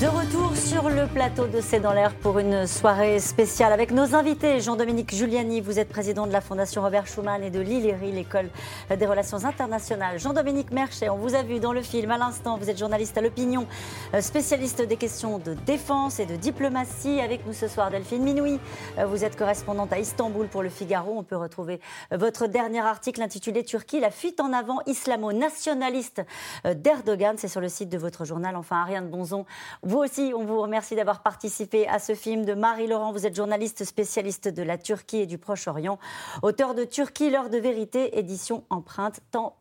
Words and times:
De 0.00 0.06
retour 0.06 0.56
sur 0.56 0.90
le 0.90 1.08
plateau 1.08 1.48
de 1.48 1.60
C'est 1.60 1.80
dans 1.80 1.92
l'air 1.92 2.14
pour 2.14 2.38
une 2.38 2.68
soirée 2.68 3.18
spéciale 3.18 3.72
avec 3.72 3.90
nos 3.90 4.14
invités. 4.14 4.60
Jean-Dominique 4.60 5.12
Giuliani, 5.12 5.60
vous 5.60 5.80
êtes 5.80 5.88
président 5.88 6.28
de 6.28 6.32
la 6.32 6.40
Fondation 6.40 6.82
Robert 6.82 7.08
Schuman 7.08 7.42
et 7.42 7.50
de 7.50 7.58
l'ILERI, 7.58 8.12
l'école 8.12 8.48
des 8.96 9.06
relations 9.06 9.44
internationales. 9.44 10.20
Jean-Dominique 10.20 10.70
Merchet, 10.70 11.08
on 11.08 11.16
vous 11.16 11.34
a 11.34 11.42
vu 11.42 11.58
dans 11.58 11.72
le 11.72 11.82
film 11.82 12.12
à 12.12 12.18
l'instant, 12.18 12.58
vous 12.58 12.70
êtes 12.70 12.78
journaliste 12.78 13.18
à 13.18 13.22
l'opinion, 13.22 13.66
euh, 14.14 14.20
spécialiste 14.20 14.82
des 14.82 14.94
questions 14.94 15.38
de 15.38 15.54
défense 15.54 16.20
et 16.20 16.26
de 16.26 16.36
diplomatie. 16.36 17.20
Avec 17.20 17.44
nous 17.44 17.52
ce 17.52 17.66
soir, 17.66 17.90
Delphine 17.90 18.22
Minoui, 18.22 18.60
euh, 18.98 19.06
vous 19.06 19.24
êtes 19.24 19.36
correspondante 19.36 19.92
à 19.92 19.98
Istanbul 19.98 20.46
pour 20.46 20.62
le 20.62 20.68
Figaro. 20.68 21.14
On 21.16 21.24
peut 21.24 21.36
retrouver 21.36 21.80
euh, 22.12 22.18
votre 22.18 22.46
dernier 22.46 22.82
article 22.82 23.20
intitulé 23.20 23.64
Turquie, 23.64 23.98
la 23.98 24.12
fuite 24.12 24.38
en 24.38 24.52
avant 24.52 24.78
islamo-nationaliste 24.86 26.22
d'Erdogan. 26.64 27.34
C'est 27.36 27.48
sur 27.48 27.60
le 27.60 27.68
site 27.68 27.88
de 27.88 27.98
votre 27.98 28.24
journal. 28.24 28.54
Enfin, 28.54 28.76
Ariane 28.76 29.08
Bonzon 29.08 29.44
vous 29.88 30.00
aussi, 30.00 30.34
on 30.36 30.44
vous 30.44 30.60
remercie 30.60 30.96
d'avoir 30.96 31.22
participé 31.22 31.88
à 31.88 31.98
ce 31.98 32.14
film 32.14 32.44
de 32.44 32.52
Marie-Laurent. 32.52 33.10
Vous 33.10 33.24
êtes 33.24 33.34
journaliste 33.34 33.84
spécialiste 33.84 34.46
de 34.48 34.62
la 34.62 34.76
Turquie 34.76 35.20
et 35.20 35.26
du 35.26 35.38
Proche-Orient, 35.38 35.98
auteur 36.42 36.74
de 36.74 36.84
Turquie, 36.84 37.30
l'heure 37.30 37.48
de 37.48 37.56
vérité, 37.56 38.18
édition 38.18 38.64
empreinte, 38.68 39.20
temps 39.30 39.56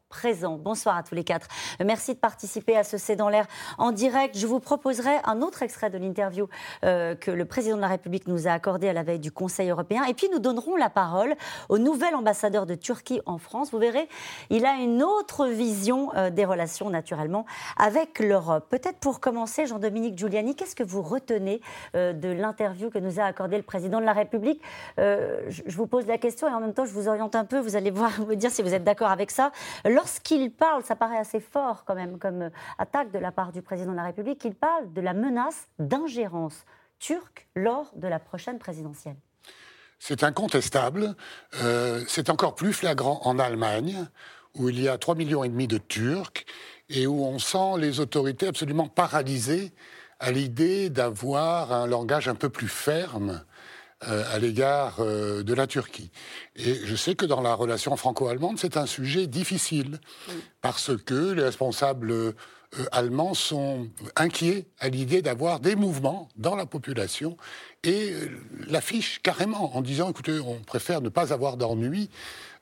Bonsoir 0.63 0.97
à 0.97 1.03
tous 1.03 1.15
les 1.15 1.23
quatre. 1.23 1.47
Merci 1.83 2.13
de 2.13 2.19
participer 2.19 2.75
à 2.75 2.83
ce 2.83 2.97
C'est 2.97 3.15
dans 3.15 3.29
l'air 3.29 3.45
en 3.77 3.91
direct. 3.91 4.37
Je 4.37 4.47
vous 4.47 4.59
proposerai 4.59 5.11
un 5.25 5.41
autre 5.41 5.63
extrait 5.63 5.89
de 5.89 5.97
l'interview 5.97 6.47
euh, 6.85 7.13
que 7.13 7.29
le 7.29 7.45
président 7.45 7.75
de 7.75 7.81
la 7.81 7.87
République 7.87 8.25
nous 8.27 8.47
a 8.47 8.51
accordé 8.51 8.87
à 8.87 8.93
la 8.93 9.03
veille 9.03 9.19
du 9.19 9.31
Conseil 9.31 9.69
européen. 9.69 10.03
Et 10.05 10.13
puis 10.13 10.27
nous 10.31 10.39
donnerons 10.39 10.75
la 10.75 10.89
parole 10.89 11.35
au 11.69 11.77
nouvel 11.77 12.15
ambassadeur 12.15 12.65
de 12.65 12.73
Turquie 12.73 13.21
en 13.25 13.37
France. 13.37 13.71
Vous 13.71 13.77
verrez, 13.77 14.07
il 14.49 14.65
a 14.65 14.75
une 14.75 15.03
autre 15.03 15.45
vision 15.45 16.11
euh, 16.15 16.29
des 16.29 16.45
relations 16.45 16.89
naturellement 16.89 17.45
avec 17.77 18.19
l'Europe. 18.19 18.65
Peut-être 18.69 18.97
pour 18.97 19.19
commencer, 19.19 19.67
Jean-Dominique 19.67 20.17
Giuliani, 20.17 20.55
qu'est-ce 20.55 20.75
que 20.75 20.83
vous 20.83 21.01
retenez 21.03 21.61
euh, 21.95 22.13
de 22.13 22.29
l'interview 22.29 22.89
que 22.89 22.99
nous 22.99 23.19
a 23.19 23.23
accordé 23.23 23.57
le 23.57 23.63
président 23.63 23.99
de 23.99 24.05
la 24.05 24.13
République? 24.13 24.61
Je 24.97 25.75
vous 25.75 25.85
pose 25.85 26.07
la 26.07 26.17
question 26.17 26.47
et 26.47 26.53
en 26.53 26.59
même 26.59 26.73
temps 26.73 26.85
je 26.85 26.93
vous 26.93 27.07
oriente 27.07 27.35
un 27.35 27.45
peu. 27.45 27.59
Vous 27.59 27.75
allez 27.75 27.91
voir, 27.91 28.11
me 28.21 28.35
dire 28.35 28.51
si 28.51 28.63
vous 28.63 28.73
êtes 28.73 28.83
d'accord 28.83 29.11
avec 29.11 29.31
ça 29.31 29.51
lorsqu'il 29.97 30.51
parle, 30.51 30.83
ça 30.83 30.95
paraît 30.95 31.17
assez 31.17 31.39
fort 31.39 31.83
quand 31.83 31.95
même 31.95 32.19
comme 32.19 32.43
euh, 32.43 32.49
attaque 32.77 33.11
de 33.11 33.17
la 33.17 33.31
part 33.31 33.51
du 33.51 33.63
président 33.63 33.91
de 33.91 33.97
la 33.97 34.03
République, 34.03 34.45
il 34.45 34.53
parle 34.53 34.93
de 34.93 35.01
la 35.01 35.13
menace 35.13 35.67
d'ingérence 35.79 36.65
turque 36.99 37.47
lors 37.55 37.91
de 37.95 38.07
la 38.07 38.19
prochaine 38.19 38.59
présidentielle. 38.59 39.17
C'est 39.97 40.21
incontestable. 40.21 41.15
Euh, 41.63 42.03
c'est 42.07 42.29
encore 42.29 42.53
plus 42.53 42.73
flagrant 42.73 43.21
en 43.23 43.39
Allemagne, 43.39 44.07
où 44.53 44.69
il 44.69 44.79
y 44.79 44.87
a 44.87 44.97
3,5 44.97 45.15
millions 45.15 45.67
de 45.67 45.77
Turcs 45.79 46.45
et 46.89 47.07
où 47.07 47.25
on 47.25 47.39
sent 47.39 47.79
les 47.79 47.99
autorités 47.99 48.47
absolument 48.47 48.87
paralysées 48.87 49.73
à 50.19 50.31
l'idée 50.31 50.91
d'avoir 50.91 51.73
un 51.73 51.87
langage 51.87 52.27
un 52.27 52.35
peu 52.35 52.49
plus 52.49 52.67
ferme 52.67 53.43
à 54.01 54.37
l'égard 54.39 54.97
euh, 54.99 55.43
de 55.43 55.53
la 55.53 55.65
Turquie. 55.65 56.11
Et 56.55 56.75
je 56.85 56.95
sais 56.95 57.15
que 57.15 57.25
dans 57.25 57.41
la 57.41 57.53
relation 57.55 57.95
franco-allemande, 57.95 58.59
c'est 58.59 58.77
un 58.77 58.85
sujet 58.85 59.27
difficile, 59.27 59.99
parce 60.61 60.95
que 60.95 61.31
les 61.33 61.43
responsables 61.43 62.11
euh, 62.11 62.33
allemands 62.91 63.33
sont 63.33 63.87
inquiets 64.15 64.67
à 64.79 64.89
l'idée 64.89 65.21
d'avoir 65.21 65.59
des 65.59 65.75
mouvements 65.75 66.29
dans 66.35 66.55
la 66.55 66.65
population 66.65 67.37
et 67.87 68.13
l'affichent 68.67 69.19
carrément 69.23 69.75
en 69.75 69.81
disant, 69.81 70.09
écoutez, 70.09 70.39
on 70.39 70.59
préfère 70.65 71.01
ne 71.01 71.09
pas 71.09 71.33
avoir 71.33 71.57
d'ennui 71.57 72.09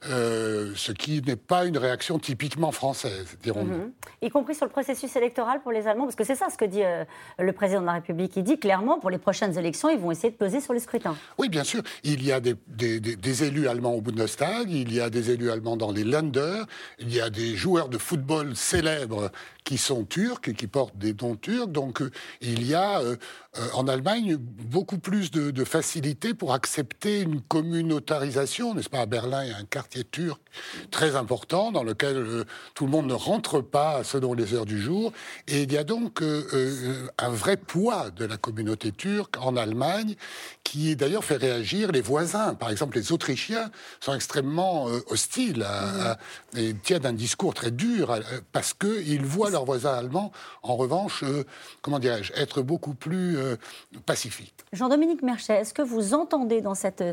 euh, 0.10 0.72
ce 0.76 0.92
qui 0.92 1.22
n'est 1.26 1.36
pas 1.36 1.66
une 1.66 1.78
réaction 1.78 2.20
typiquement 2.20 2.72
française, 2.72 3.38
dirons-nous. 3.42 3.76
Mhm. 3.76 3.92
Y 4.22 4.30
compris 4.30 4.54
sur 4.54 4.66
le 4.66 4.72
processus 4.72 5.16
électoral 5.16 5.62
pour 5.62 5.72
les 5.72 5.88
Allemands, 5.88 6.04
parce 6.04 6.16
que 6.16 6.24
c'est 6.24 6.36
ça 6.36 6.50
ce 6.52 6.58
que 6.58 6.66
dit 6.66 6.84
euh, 6.84 7.06
le 7.40 7.52
président 7.54 7.82
de 7.82 7.86
la 7.88 7.94
République. 7.94 8.34
Il 8.36 8.44
dit 8.44 8.60
clairement, 8.60 9.00
pour 9.00 9.10
les 9.10 9.18
prochaines 9.18 9.58
élections, 9.58 9.90
ils 9.90 9.98
vont 9.98 10.12
essayer 10.12 10.30
de 10.30 10.36
peser 10.36 10.60
sur 10.60 10.74
le 10.74 10.80
scrutin. 10.80 11.16
Oui, 11.38 11.50
bien 11.50 11.64
sûr. 11.64 11.82
Il 12.04 12.24
y 12.24 12.32
a 12.32 12.40
des, 12.40 12.56
des, 12.68 13.44
élus 13.44 13.68
allemands 13.68 13.94
au 13.94 14.02
Bundestag, 14.02 14.70
il 14.70 14.94
y 14.94 15.02
a 15.02 15.10
des 15.10 15.32
élus 15.32 15.50
allemands 15.50 15.78
dans 15.78 15.92
les 15.92 16.04
Länder, 16.04 16.64
il 17.00 17.14
y 17.14 17.20
a 17.20 17.30
des 17.30 17.56
joueurs 17.56 17.90
de 17.90 17.98
football 17.98 18.56
célèbres 18.56 19.32
qui 19.64 19.78
sont 19.78 20.04
turcs 20.04 20.48
et 20.48 20.54
qui 20.54 20.68
portent 20.68 20.98
des 20.98 21.16
noms 21.20 21.36
turcs. 21.36 21.72
Donc 21.72 22.02
euh, 22.02 22.12
il 22.42 22.68
y 22.68 22.76
a 22.76 23.02
en 23.74 23.88
Allemagne 23.88 24.36
beaucoup 24.38 25.00
plus 25.00 25.15
de, 25.32 25.52
de 25.52 25.64
facilité 25.64 26.34
pour 26.34 26.54
accepter 26.54 27.22
une 27.22 27.42
communautarisation, 27.42 28.74
n'est-ce 28.74 28.90
pas? 28.90 29.02
À 29.02 29.06
Berlin, 29.06 29.44
il 29.44 29.50
y 29.50 29.54
a 29.54 29.58
un 29.58 29.66
quartier 29.66 30.04
turc 30.04 30.42
très 30.92 31.16
important 31.16 31.72
dans 31.72 31.84
lequel 31.84 32.18
euh, 32.18 32.46
tout 32.74 32.86
le 32.86 32.92
monde 32.92 33.08
ne 33.08 33.14
rentre 33.14 33.62
pas 33.62 34.04
selon 34.04 34.34
les 34.34 34.54
heures 34.54 34.66
du 34.66 34.82
jour. 34.82 35.12
Et 35.48 35.64
il 35.64 35.72
y 35.72 35.78
a 35.78 35.84
donc 35.84 36.22
euh, 36.22 36.48
euh, 36.54 37.08
un 37.18 37.30
vrai 37.30 37.58
poids 37.58 38.10
de 38.12 38.26
la 38.26 38.38
communauté 38.38 38.92
turque 38.92 39.36
en 39.40 39.56
Allemagne 39.56 40.16
qui 40.64 40.96
d'ailleurs 40.96 41.24
fait 41.24 41.38
réagir 41.38 41.92
les 41.92 42.02
voisins. 42.02 42.56
Par 42.56 42.72
exemple, 42.72 42.98
les 42.98 43.12
Autrichiens 43.12 43.70
sont 44.00 44.14
extrêmement 44.14 44.86
hostiles 45.08 45.64
à, 45.64 46.18
et 46.56 46.74
tiennent 46.74 47.06
un 47.06 47.14
discours 47.14 47.54
très 47.54 47.72
dur 47.72 48.18
parce 48.52 48.74
qu'ils 48.74 49.26
voient 49.26 49.52
leurs 49.52 49.66
voisins 49.66 49.94
allemands, 49.94 50.32
en 50.64 50.76
revanche, 50.76 51.24
comment 51.82 52.00
dirais-je, 52.00 52.34
être 52.34 52.64
beaucoup 52.64 52.96
plus 52.96 53.38
pacifiques. 54.08 54.56
Jean-Dominique 54.74 55.22
Merchet, 55.22 55.54
est-ce 55.54 55.74
que 55.74 55.84
vous 55.84 56.16
entendez 56.16 56.62
dans 56.62 56.76
cette 56.76 57.04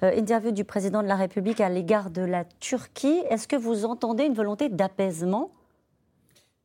interview 0.00 0.50
du 0.50 0.64
président 0.64 1.02
de 1.02 1.08
la 1.08 1.16
République 1.16 1.60
à 1.60 1.68
l'égard 1.68 2.10
de 2.10 2.22
la 2.22 2.44
Turquie. 2.60 2.91
Est-ce 3.30 3.48
que 3.48 3.56
vous 3.56 3.84
entendez 3.84 4.24
une 4.24 4.34
volonté 4.34 4.68
d'apaisement? 4.68 5.50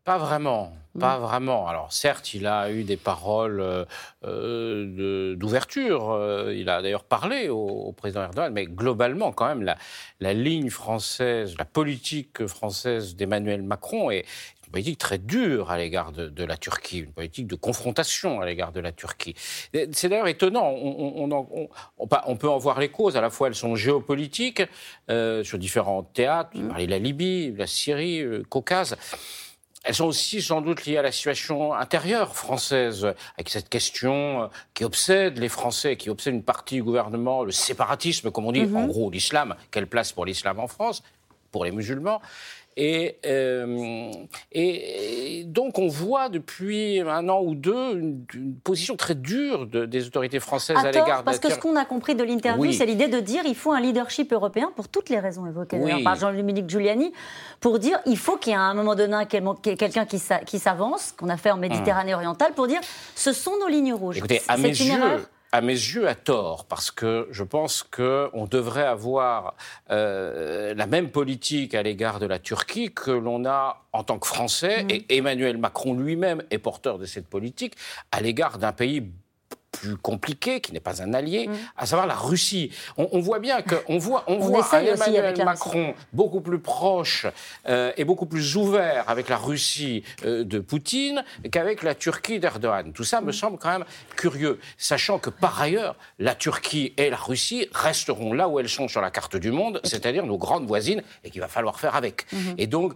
Pas 0.03 0.17
vraiment. 0.17 0.73
Pas 0.99 1.19
vraiment. 1.19 1.67
Alors 1.67 1.93
certes, 1.93 2.33
il 2.33 2.47
a 2.47 2.71
eu 2.71 2.83
des 2.83 2.97
paroles 2.97 3.59
euh, 3.59 3.85
euh, 4.23 5.35
d'ouverture. 5.35 6.11
Euh, 6.11 6.55
il 6.55 6.69
a 6.69 6.81
d'ailleurs 6.81 7.03
parlé 7.03 7.49
au, 7.49 7.91
président 7.91 8.23
Erdogan, 8.23 8.51
mais 8.51 8.65
globalement, 8.65 9.31
quand 9.31 9.47
même, 9.47 9.61
la, 9.61 9.77
la 10.19 10.33
ligne 10.33 10.69
française, 10.71 11.55
la 11.59 11.65
politique 11.65 12.47
française 12.47 13.15
d'Emmanuel 13.15 13.61
Macron 13.61 14.09
est, 14.09 14.25
une 14.67 14.71
politique 14.71 14.97
très 14.99 15.17
dure 15.17 15.71
à 15.71 15.77
l'égard 15.77 16.11
de, 16.11 16.43
la 16.43 16.57
Turquie, 16.57 16.99
une 16.99 17.11
politique 17.11 17.47
de 17.47 17.55
confrontation 17.55 18.41
à 18.41 18.45
l'égard 18.45 18.71
de 18.71 18.79
la 18.79 18.91
Turquie. 18.91 19.33
C'est 19.91 20.09
d'ailleurs 20.09 20.27
étonnant, 20.27 20.69
on, 20.69 21.45
on, 21.97 22.35
peut 22.35 22.49
en 22.49 22.57
voir 22.57 22.79
les 22.79 22.89
causes, 22.89 23.15
à 23.15 23.21
la 23.21 23.29
fois 23.29 23.47
elles 23.47 23.55
sont 23.55 23.75
géopolitiques, 23.75 24.63
euh, 25.09 25.43
sur 25.43 25.57
différents 25.57 26.03
théâtres, 26.03 26.51
vous 26.53 26.67
parlez 26.67 26.85
de 26.85 26.91
la 26.91 26.99
Libye, 26.99 27.53
la 27.57 27.67
Syrie, 27.67 28.21
le 28.21 28.43
Caucase. 28.43 28.97
Elles 29.83 29.95
sont 29.95 30.05
aussi 30.05 30.41
sans 30.41 30.59
doute 30.59 30.85
liées 30.85 30.97
à 30.97 31.01
la 31.01 31.13
situation 31.13 31.73
intérieure 31.73 32.35
française, 32.35 33.05
avec 33.35 33.47
cette 33.47 33.69
question 33.69 34.43
euh, 34.43 34.47
qui 34.73 34.83
obsède 34.83 35.37
les 35.37 35.47
Français, 35.47 35.95
qui 35.95 36.09
obsède 36.09 36.33
une 36.33 36.43
partie 36.43 36.75
du 36.75 36.83
gouvernement, 36.83 37.45
le 37.45 37.51
séparatisme, 37.53 38.31
comme 38.31 38.45
on 38.45 38.51
dit, 38.51 38.63
mm-hmm. 38.63 38.75
en 38.75 38.85
gros 38.87 39.09
l'islam, 39.09 39.55
quelle 39.71 39.87
place 39.87 40.11
pour 40.11 40.25
l'islam 40.25 40.59
en 40.59 40.67
France, 40.67 41.03
pour 41.51 41.63
les 41.63 41.71
musulmans. 41.71 42.21
Euh, 42.77 44.11
et, 44.51 45.39
et, 45.39 45.43
donc 45.45 45.79
on 45.79 45.87
voit 45.87 46.29
depuis 46.29 46.99
un 46.99 47.27
an 47.27 47.41
ou 47.41 47.55
deux 47.55 47.97
une, 47.97 48.25
position 48.63 48.95
très 48.95 49.15
dure 49.15 49.65
des 49.65 50.07
autorités 50.07 50.39
françaises 50.39 50.77
à, 50.77 50.91
l'égard 50.91 51.21
de 51.21 51.25
Parce 51.25 51.39
que 51.39 51.51
ce 51.51 51.57
qu'on 51.57 51.75
a 51.75 51.85
compris 51.85 52.13
de 52.15 52.23
l'interview, 52.23 52.71
c'est 52.71 52.85
l'idée 52.85 53.07
de 53.07 53.19
dire 53.19 53.43
il 53.45 53.55
faut 53.55 53.71
un 53.71 53.79
leadership 53.79 54.31
européen 54.31 54.71
pour 54.75 54.89
toutes 54.89 55.09
les 55.09 55.19
raisons 55.19 55.47
évoquées 55.47 55.79
par 56.03 56.15
Jean-Dominique 56.15 56.69
Giuliani, 56.69 57.11
pour 57.59 57.79
dire 57.79 57.99
il 58.05 58.17
faut 58.17 58.37
qu'il 58.37 58.51
y 58.51 58.55
ait 58.55 58.59
à 58.59 58.61
un 58.61 58.73
moment 58.73 58.95
donné 58.95 59.25
quelqu'un 59.27 60.05
qui 60.05 60.59
s'avance, 60.59 61.13
qu'on 61.17 61.29
a 61.29 61.37
fait 61.37 61.51
en 61.51 61.57
Méditerranée 61.57 62.13
orientale, 62.13 62.53
pour 62.53 62.67
dire 62.67 62.81
ce 63.15 63.33
sont 63.33 63.57
nos 63.59 63.67
lignes 63.67 63.93
rouges. 63.93 64.17
Écoutez, 64.17 64.41
à 64.47 64.57
mes 64.57 64.69
yeux, 64.69 65.27
à 65.57 65.61
mes 65.61 65.73
yeux, 65.73 66.07
à 66.07 66.13
tort, 66.13 66.65
parce 66.65 66.91
que 66.91 67.27
je 67.31 67.43
pense 67.43 67.81
qu'on 67.81 68.45
devrait 68.45 68.85
avoir 68.85 69.55
euh, 69.89 70.75
la 70.75 70.85
même 70.85 71.09
politique 71.09 71.73
à 71.73 71.81
l'égard 71.81 72.19
de 72.19 72.27
la 72.27 72.37
Turquie 72.37 72.93
que 72.93 73.09
l'on 73.09 73.43
a 73.45 73.83
en 73.91 74.03
tant 74.03 74.19
que 74.19 74.27
Français, 74.27 74.83
mmh. 74.83 74.89
et 74.91 75.17
Emmanuel 75.17 75.57
Macron 75.57 75.95
lui-même 75.95 76.43
est 76.51 76.59
porteur 76.59 76.99
de 76.99 77.05
cette 77.05 77.25
politique, 77.25 77.73
à 78.11 78.21
l'égard 78.21 78.59
d'un 78.59 78.71
pays 78.71 79.09
plus 79.79 79.97
compliqué, 79.97 80.61
qui 80.61 80.73
n'est 80.73 80.79
pas 80.79 81.01
un 81.01 81.13
allié, 81.13 81.47
mm. 81.47 81.55
à 81.77 81.85
savoir 81.85 82.07
la 82.07 82.15
Russie. 82.15 82.71
On, 82.97 83.19
voit 83.19 83.39
bien 83.39 83.61
que 83.61 83.75
on 83.87 83.97
voit, 83.97 84.23
on, 84.27 84.37
voit 84.37 84.67
un 84.75 84.81
Emmanuel 84.81 85.43
Macron 85.43 85.93
beaucoup 86.13 86.41
plus 86.41 86.59
proche 86.59 87.25
euh, 87.67 87.91
et 87.97 88.03
beaucoup 88.03 88.25
plus 88.25 88.55
ouvert 88.55 89.05
avec 89.07 89.29
la 89.29 89.37
Russie 89.37 90.03
euh, 90.25 90.43
de 90.43 90.59
Poutine 90.59 91.23
qu'avec 91.51 91.83
la 91.83 91.95
Turquie 91.95 92.39
d'Erdogan. 92.39 92.91
Tout 92.93 93.03
ça 93.03 93.21
me 93.21 93.29
mm. 93.29 93.33
semble 93.33 93.57
quand 93.57 93.71
même 93.71 93.85
curieux, 94.15 94.59
sachant 94.77 95.19
que 95.19 95.29
par 95.29 95.61
ailleurs, 95.61 95.95
la 96.19 96.35
Turquie 96.35 96.93
et 96.97 97.09
la 97.09 97.17
Russie 97.17 97.67
resteront 97.73 98.33
là 98.33 98.47
où 98.47 98.59
elles 98.59 98.69
sont 98.69 98.87
sur 98.87 99.01
la 99.01 99.11
carte 99.11 99.37
du 99.37 99.51
monde, 99.51 99.79
c'est-à-dire 99.83 100.25
nos 100.25 100.37
grandes 100.37 100.67
voisines, 100.67 101.01
et 101.23 101.29
qu'il 101.29 101.41
va 101.41 101.47
falloir 101.47 101.79
faire 101.79 101.95
avec. 101.95 102.25
Mm-hmm. 102.31 102.55
Et 102.57 102.67
donc, 102.67 102.93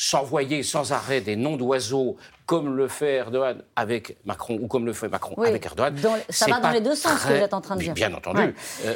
s'envoyer 0.00 0.62
sans 0.62 0.92
arrêt 0.92 1.20
des 1.20 1.36
noms 1.36 1.58
d'oiseaux 1.58 2.16
comme 2.50 2.74
le 2.74 2.88
fait 2.88 3.14
Erdogan 3.14 3.62
avec 3.76 4.16
Macron 4.24 4.58
ou 4.60 4.66
comme 4.66 4.84
le 4.84 4.92
fait 4.92 5.06
Macron 5.08 5.40
avec 5.40 5.64
Erdogan. 5.64 5.94
ça 6.28 6.46
va 6.46 6.58
dans 6.58 6.70
les 6.70 6.80
deux 6.80 6.96
sens, 6.96 7.20
ce 7.20 7.28
que 7.28 7.32
vous 7.34 7.44
êtes 7.44 7.54
en 7.54 7.60
train 7.60 7.76
de 7.76 7.82
dire. 7.82 7.94
Bien 7.94 8.12
entendu. 8.12 8.56
Euh, 8.84 8.94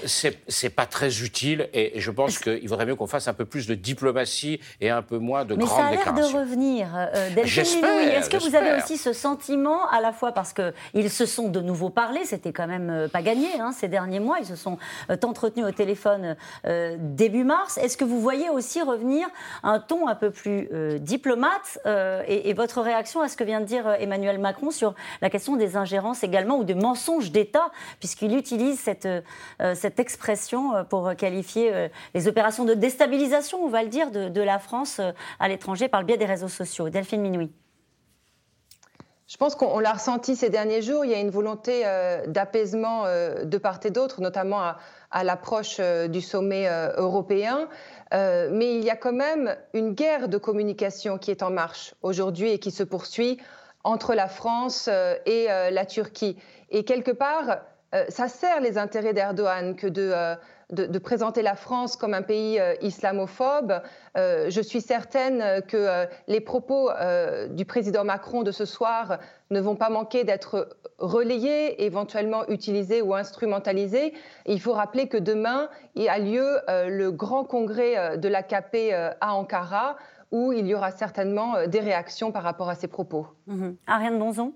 c'est 0.49 0.71
pas 0.71 0.87
très 0.87 1.23
utile 1.23 1.69
et, 1.73 2.01
je 2.01 2.11
pense 2.11 2.41
qu'il 2.41 2.69
vaudrait 2.69 2.87
mieux 2.87 2.97
qu'on 2.97 3.07
fasse 3.07 3.29
un 3.29 3.33
peu 3.33 3.45
plus 3.45 3.69
de 3.69 3.77
diplomatie 3.77 4.59
et 4.81 4.91
un 4.91 5.03
peu 5.03 5.19
moins 5.19 5.45
de 5.45 5.55
grandes 5.55 5.91
déclarations. 5.91 5.95
Mais 5.95 6.05
ça 6.05 6.11
a 6.11 6.15
l'air 6.15 6.33
de 6.33 6.37
revenir. 6.37 6.89
Euh, 6.97 7.31
J'espère. 7.45 8.19
Est-ce 8.19 8.29
que 8.29 8.39
vous 8.39 8.57
avez 8.57 8.77
aussi 8.77 8.97
ce 8.97 9.13
sentiment, 9.13 9.89
à 9.89 10.01
la 10.01 10.13
fois 10.13 10.33
parce 10.33 10.53
qu'ils 10.53 11.11
se 11.11 11.25
sont 11.25 11.49
de 11.49 11.61
nouveau 11.61 11.91
parlé, 11.91 12.25
c'était 12.25 12.53
quand 12.53 12.67
même 12.67 12.91
euh, 12.91 13.09
pas 13.09 13.23
gagné 13.23 13.61
hein, 13.61 13.71
ces 13.71 13.87
derniers 13.87 14.19
mois, 14.19 14.39
ils 14.41 14.47
se 14.47 14.57
sont 14.57 14.79
euh, 15.11 15.17
entretenus 15.23 15.65
au 15.65 15.71
téléphone 15.71 16.35
début 16.99 17.45
mars. 17.45 17.79
Est-ce 17.79 17.97
que 17.97 18.05
vous 18.05 18.21
voyez 18.21 18.51
aussi 18.51 18.83
revenir 18.83 19.29
un 19.63 19.79
ton 19.79 20.09
un 20.09 20.17
peu 20.17 20.33
plus 20.33 20.69
diplomate 20.99 21.79
et, 21.87 22.51
et, 22.51 22.55
votre 22.55 22.81
réaction 22.81 23.21
à 23.21 23.29
ce 23.29 23.37
que 23.37 23.45
vient 23.45 23.61
de 23.61 23.67
dire 23.67 23.89
Emmanuel 23.99 24.39
Macron 24.39 24.71
sur 24.71 24.95
la 25.23 25.31
question 25.31 25.57
des 25.57 25.77
ingérences 25.77 26.23
également 26.23 26.59
ou 26.59 26.65
des 26.65 26.75
mensonges 26.75 27.31
d'État, 27.31 27.71
puisqu'il 27.99 28.37
utilise 28.37 28.79
cette, 28.79 29.09
cette 29.75 29.99
expression 29.99 30.85
pour 30.89 31.15
qualifier 31.17 31.89
les 32.15 32.29
opérations 32.29 32.65
de 32.65 32.75
déstabilisation, 32.75 33.65
on 33.65 33.69
va 33.69 33.83
le 33.83 33.89
dire, 33.89 34.11
de, 34.11 34.29
de 34.29 34.41
la 34.41 34.59
France 34.59 35.01
à 35.41 35.49
l'étranger 35.49 35.89
par 35.89 36.01
le 36.01 36.07
biais 36.07 36.17
des 36.17 36.27
réseaux 36.27 36.49
sociaux. 36.49 36.89
Delphine 36.89 37.21
Minoui. 37.21 37.51
Je 39.27 39.39
pense 39.39 39.55
qu'on 39.55 39.79
l'a 39.79 39.95
ressenti 39.95 40.37
ces 40.37 40.51
derniers 40.51 40.83
jours. 40.83 41.05
Il 41.05 41.11
y 41.11 41.15
a 41.15 41.21
une 41.21 41.31
volonté 41.31 41.83
euh, 41.87 42.27
d'apaisement 42.27 43.07
euh, 43.07 43.45
de 43.45 43.57
part 43.57 43.81
et 43.85 43.91
d'autre, 43.91 44.21
notamment 44.21 44.61
à, 44.61 45.25
l'approche 45.25 45.77
euh, 45.81 46.09
du 46.09 46.21
sommet 46.21 46.69
européen. 46.97 47.69
mais 48.13 48.77
il 48.77 48.85
y 48.85 48.91
a 48.91 48.97
quand 48.97 49.13
même 49.13 49.57
une 49.73 49.93
guerre 49.95 50.29
de 50.29 50.39
communication 50.39 51.19
qui 51.19 51.31
est 51.31 51.43
en 51.43 51.51
marche 51.51 51.95
aujourd'hui 52.03 52.51
et 52.51 52.59
qui 52.59 52.71
se 52.71 52.83
poursuit 52.83 53.39
entre 53.83 54.15
la 54.15 54.29
France 54.29 54.89
et 55.27 55.47
la 55.47 55.87
Turquie. 55.87 56.37
Et 56.71 56.85
quelque 56.85 57.11
part, 57.11 57.59
ça 58.09 58.29
sert 58.29 58.61
les 58.61 58.79
intérêts 58.79 59.13
d'Erdogan 59.13 59.77
que 59.77 59.87
de 59.87 60.37
de, 60.71 60.99
présenter 60.99 61.43
la 61.43 61.55
France 61.55 61.97
comme 61.97 62.15
un 62.15 62.23
pays 62.23 62.59
euh, 62.59 62.75
islamophobe. 62.81 63.81
Euh, 64.17 64.51
je 64.51 64.61
suis 64.61 64.81
certaine 64.81 65.63
que 65.67 65.77
euh, 65.77 66.07
les 66.27 66.41
propos 66.41 66.91
du 67.51 67.65
président 67.65 68.05
Macron 68.05 68.43
de 68.43 68.51
ce 68.51 68.65
soir 68.65 69.19
ne 69.51 69.61
vont 69.61 69.77
pas 69.77 69.91
manquer 69.91 70.25
d'être 70.25 70.77
relayés, 70.99 71.85
éventuellement 71.85 72.47
utilisés 72.49 73.03
ou 73.03 73.15
instrumentalisés. 73.15 74.15
il 74.47 74.61
faut 74.61 74.73
rappeler 74.73 75.09
que 75.09 75.17
demain, 75.17 75.69
a 76.09 76.19
lieu 76.19 76.59
le 76.69 77.11
grand 77.11 77.45
congrès 77.45 78.17
de 78.19 78.29
l'AKP 78.29 78.93
à 79.21 79.35
Ankara, 79.35 79.97
où 80.31 80.53
il 80.53 80.67
y 80.67 80.75
aura 80.75 80.91
certainement 80.91 81.67
des 81.67 81.81
réactions 81.81 82.33
par 82.33 82.43
rapport 82.43 82.69
à 82.69 82.75
ces 82.75 82.89
propos. 82.89 83.27
Mmh. 83.47 83.71
Ariane 83.87 84.19
Bonzon? 84.19 84.53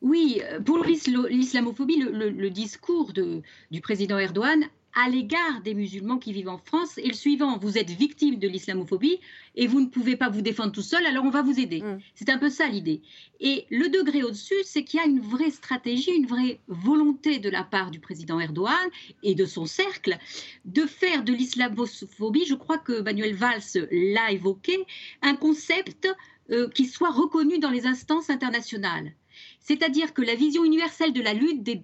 Oui, 0.00 0.40
euh, 0.44 0.60
pour 0.60 0.84
l'islamophobie, 0.84 1.96
le, 1.96 2.50
discours 2.50 3.12
du 3.12 3.80
président 3.80 4.18
Erdogan 4.18 4.64
à 4.94 5.08
l'égard 5.08 5.60
des 5.62 5.74
musulmans 5.74 6.18
qui 6.18 6.32
vivent 6.32 6.48
en 6.48 6.58
France 6.58 6.98
est 6.98 7.06
le 7.06 7.12
suivant. 7.12 7.58
Vous 7.58 7.78
êtes 7.78 7.90
victime 7.90 8.38
de 8.38 8.48
l'islamophobie 8.48 9.20
et 9.54 9.66
vous 9.66 9.80
ne 9.80 9.86
pouvez 9.86 10.16
pas 10.16 10.28
vous 10.28 10.40
défendre 10.40 10.72
tout 10.72 10.82
seul, 10.82 11.04
alors 11.06 11.24
on 11.24 11.30
va 11.30 11.42
vous 11.42 11.60
aider. 11.60 11.82
Mm. 11.82 12.00
C'est 12.14 12.30
un 12.30 12.38
peu 12.38 12.48
ça 12.48 12.66
l'idée. 12.66 13.02
Et 13.38 13.66
le 13.70 13.88
degré 13.88 14.22
au-dessus, 14.22 14.56
c'est 14.64 14.84
qu'il 14.84 14.98
y 14.98 15.02
a 15.02 15.06
une 15.06 15.20
vraie 15.20 15.50
stratégie, 15.50 16.10
une 16.10 16.26
vraie 16.26 16.58
volonté 16.66 17.38
de 17.38 17.50
la 17.50 17.64
part 17.64 17.90
du 17.90 18.00
président 18.00 18.40
Erdogan 18.40 18.74
et 19.22 19.34
de 19.34 19.44
son 19.44 19.66
cercle 19.66 20.18
de 20.64 20.82
faire 20.82 21.22
de 21.22 21.32
l'islamophobie, 21.32 22.46
je 22.46 22.54
crois 22.54 22.78
que 22.78 23.00
Manuel 23.00 23.34
Valls 23.34 23.86
l'a 23.92 24.32
évoqué, 24.32 24.84
un 25.22 25.36
concept 25.36 26.08
euh, 26.50 26.68
qui 26.70 26.86
soit 26.86 27.10
reconnu 27.10 27.58
dans 27.58 27.70
les 27.70 27.86
instances 27.86 28.30
internationales. 28.30 29.12
C'est-à-dire 29.60 30.14
que 30.14 30.22
la 30.22 30.34
vision 30.34 30.64
universelle 30.64 31.12
de 31.12 31.20
la 31.20 31.34
lutte 31.34 31.62
des, 31.62 31.82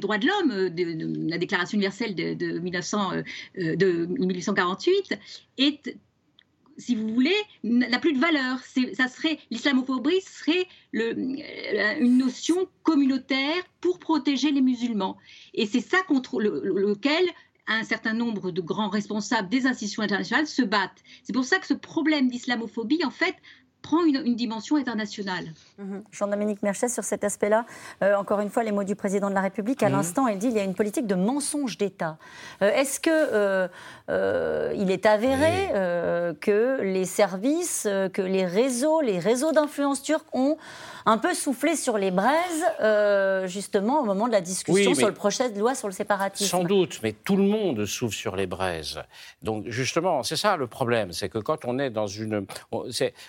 droits 0.00 0.18
de 0.18 0.26
l'homme, 0.26 0.50
euh, 0.50 0.70
de, 0.70 1.28
la 1.28 1.38
Déclaration 1.38 1.76
universelle 1.76 2.14
de, 2.14 2.58
1848, 2.58 5.12
euh, 5.12 5.16
est 5.58 5.96
si 6.78 6.94
vous 6.94 7.12
voulez, 7.12 7.34
n'a 7.64 7.98
plus 7.98 8.12
de 8.12 8.20
valeur. 8.20 8.60
Ça 8.94 9.08
serait 9.08 9.38
l'islamophobie 9.50 10.20
serait 10.20 10.68
euh, 10.94 11.96
une 11.98 12.18
notion 12.18 12.68
communautaire 12.84 13.64
pour 13.80 13.98
protéger 13.98 14.52
les 14.52 14.60
musulmans. 14.60 15.16
Et 15.54 15.66
c'est 15.66 15.80
ça 15.80 15.98
contre 16.06 16.40
lequel 16.40 17.24
un 17.66 17.84
certain 17.84 18.14
nombre 18.14 18.50
de 18.50 18.60
grands 18.60 18.88
responsables 18.88 19.48
des 19.48 19.66
institutions 19.66 20.02
internationales 20.02 20.46
se 20.46 20.62
battent. 20.62 21.02
C'est 21.22 21.32
pour 21.32 21.44
ça 21.44 21.58
que 21.58 21.66
ce 21.66 21.74
problème 21.74 22.28
d'islamophobie, 22.28 23.04
en 23.04 23.10
fait, 23.10 23.34
prend 23.88 24.04
une, 24.04 24.34
dimension 24.34 24.76
internationale. 24.76 25.46
Mhm. 25.78 26.02
Jean-Dominique 26.12 26.62
Merchet, 26.62 26.88
sur 26.88 27.04
cet 27.04 27.24
aspect-là, 27.24 27.64
euh, 28.02 28.14
encore 28.16 28.40
une 28.40 28.50
fois, 28.50 28.62
les 28.62 28.72
mots 28.72 28.84
du 28.84 28.94
président 28.94 29.30
de 29.30 29.34
la 29.34 29.40
République. 29.40 29.82
À 29.82 29.88
mhm. 29.88 29.94
l'instant, 29.96 30.28
il 30.28 30.38
dit 30.38 30.48
qu'il 30.48 30.58
y 30.58 30.60
a 30.60 30.64
une 30.64 30.74
politique 30.74 31.06
de 31.06 31.14
mensonge 31.14 31.78
d'État. 31.78 32.18
Euh, 32.60 32.70
est-ce 32.70 33.00
que 33.00 33.10
euh, 33.10 34.72
il 34.76 34.90
est 34.90 35.06
avéré 35.06 35.70
que 36.40 36.82
les 36.82 37.06
services, 37.06 37.88
que 38.12 38.22
les 38.22 38.44
réseaux, 38.44 39.00
les 39.00 39.18
réseaux 39.18 39.52
d'influence 39.52 40.02
turcs 40.02 40.24
ont 40.32 40.56
un 41.06 41.18
peu 41.18 41.32
soufflé 41.32 41.74
sur 41.74 41.96
les 41.96 42.10
braises, 42.10 42.64
justement, 43.50 44.00
au 44.00 44.04
moment 44.04 44.26
de 44.26 44.32
la 44.32 44.40
discussion 44.40 44.94
sur 44.94 45.06
le 45.06 45.14
projet 45.14 45.50
de 45.50 45.58
loi 45.58 45.74
sur 45.74 45.88
le 45.88 45.94
séparatisme? 45.94 46.50
Sans 46.50 46.64
doute, 46.64 47.00
mais 47.02 47.12
tout 47.12 47.36
le 47.36 47.44
monde 47.44 47.86
souffle 47.86 48.16
sur 48.16 48.36
les 48.36 48.46
braises. 48.46 49.00
Donc, 49.42 49.64
justement, 49.68 50.22
c'est 50.22 50.36
ça 50.36 50.56
le 50.56 50.66
problème. 50.66 51.12
C'est 51.12 51.28
que 51.28 51.38
quand 51.38 51.64
on 51.64 51.78
est 51.78 51.90
dans 51.90 52.06
une. 52.06 52.46
On, 52.72 52.84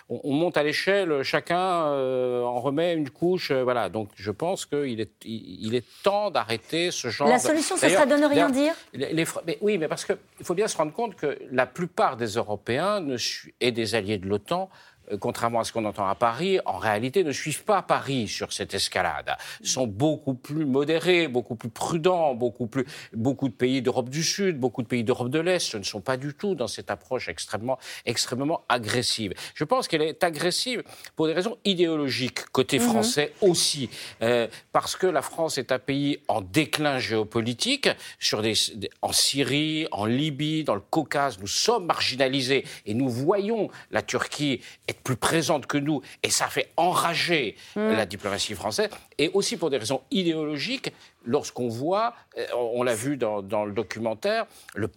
on 0.09 0.33
monte 0.33 0.48
à 0.51 0.63
l'échelle, 0.63 1.23
chacun 1.23 1.87
euh, 1.87 2.43
en 2.43 2.59
remet 2.59 2.93
une 2.93 3.09
couche. 3.09 3.51
Euh, 3.51 3.63
voilà. 3.63 3.89
Donc 3.89 4.09
je 4.15 4.31
pense 4.31 4.65
qu'il 4.65 4.99
est, 4.99 5.11
il 5.25 5.75
est 5.75 5.85
temps 6.03 6.31
d'arrêter 6.31 6.91
ce 6.91 7.09
genre. 7.09 7.27
La 7.27 7.39
solution, 7.39 7.77
ce 7.77 7.89
serait 7.89 8.07
de 8.07 8.15
ne 8.15 8.25
rien 8.25 8.49
dire. 8.49 8.73
Les, 8.93 9.25
mais, 9.45 9.57
oui, 9.61 9.77
mais 9.77 9.87
parce 9.87 10.05
qu'il 10.05 10.17
faut 10.43 10.53
bien 10.53 10.67
se 10.67 10.77
rendre 10.77 10.93
compte 10.93 11.15
que 11.15 11.37
la 11.51 11.65
plupart 11.65 12.17
des 12.17 12.27
Européens 12.27 12.99
ne, 12.99 13.17
et 13.61 13.71
des 13.71 13.95
alliés 13.95 14.17
de 14.17 14.27
l'OTAN 14.27 14.69
contrairement 15.17 15.61
à 15.61 15.63
ce 15.63 15.71
qu'on 15.71 15.85
entend 15.85 16.07
à 16.07 16.15
Paris, 16.15 16.59
en 16.65 16.77
réalité 16.77 17.23
ne 17.23 17.31
suivent 17.31 17.63
pas 17.63 17.81
Paris 17.81 18.27
sur 18.27 18.53
cette 18.53 18.73
escalade. 18.73 19.35
sont 19.63 19.87
beaucoup 19.87 20.33
plus 20.33 20.65
modérés, 20.65 21.27
beaucoup 21.27 21.55
plus 21.55 21.69
prudents, 21.69 22.35
beaucoup 22.35 22.67
plus 22.67 22.85
beaucoup 23.13 23.49
de 23.49 23.53
pays 23.53 23.81
d'Europe 23.81 24.09
du 24.09 24.23
Sud, 24.23 24.59
beaucoup 24.59 24.81
de 24.81 24.87
pays 24.87 25.03
d'Europe 25.03 25.29
de 25.29 25.39
l'Est 25.39 25.75
ne 25.75 25.83
sont 25.83 26.01
pas 26.01 26.17
du 26.17 26.33
tout 26.33 26.55
dans 26.55 26.67
cette 26.67 26.91
approche 26.91 27.29
extrêmement 27.29 27.79
extrêmement 28.05 28.63
agressive. 28.69 29.33
Je 29.55 29.63
pense 29.63 29.87
qu'elle 29.87 30.01
est 30.01 30.23
agressive 30.23 30.83
pour 31.15 31.27
des 31.27 31.33
raisons 31.33 31.57
idéologiques 31.65 32.45
côté 32.51 32.79
mhm. 32.79 32.85
français 32.85 33.33
aussi, 33.41 33.89
euh, 34.21 34.47
parce 34.71 34.95
que 34.95 35.07
la 35.07 35.21
France 35.21 35.57
est 35.57 35.71
un 35.71 35.79
pays 35.79 36.19
en 36.27 36.41
déclin 36.41 36.99
géopolitique 36.99 37.89
sur 38.19 38.41
des, 38.41 38.53
en 39.01 39.11
Syrie, 39.11 39.87
en 39.91 40.05
Libye, 40.05 40.63
dans 40.63 40.75
le 40.75 40.81
Caucase, 40.81 41.39
nous 41.39 41.47
sommes 41.47 41.85
marginalisés 41.85 42.65
et 42.85 42.93
nous 42.93 43.09
voyons 43.09 43.69
la 43.91 44.01
Turquie 44.01 44.61
plus 45.03 45.15
présente 45.15 45.65
que 45.65 45.77
nous, 45.77 46.01
et 46.23 46.29
ça 46.29 46.47
fait 46.47 46.69
enrager 46.77 47.55
mm. 47.75 47.91
la 47.91 48.05
diplomatie 48.05 48.53
française, 48.53 48.89
et 49.17 49.29
aussi 49.33 49.57
pour 49.57 49.69
des 49.69 49.77
raisons 49.77 50.01
idéologiques, 50.11 50.93
lorsqu'on 51.25 51.67
voit, 51.67 52.13
euh, 52.37 52.45
on 52.55 52.83
l'a 52.83 52.95
vu 52.95 53.17
dans, 53.17 53.65
le 53.65 53.71
documentaire, 53.71 54.45
le 54.75 54.89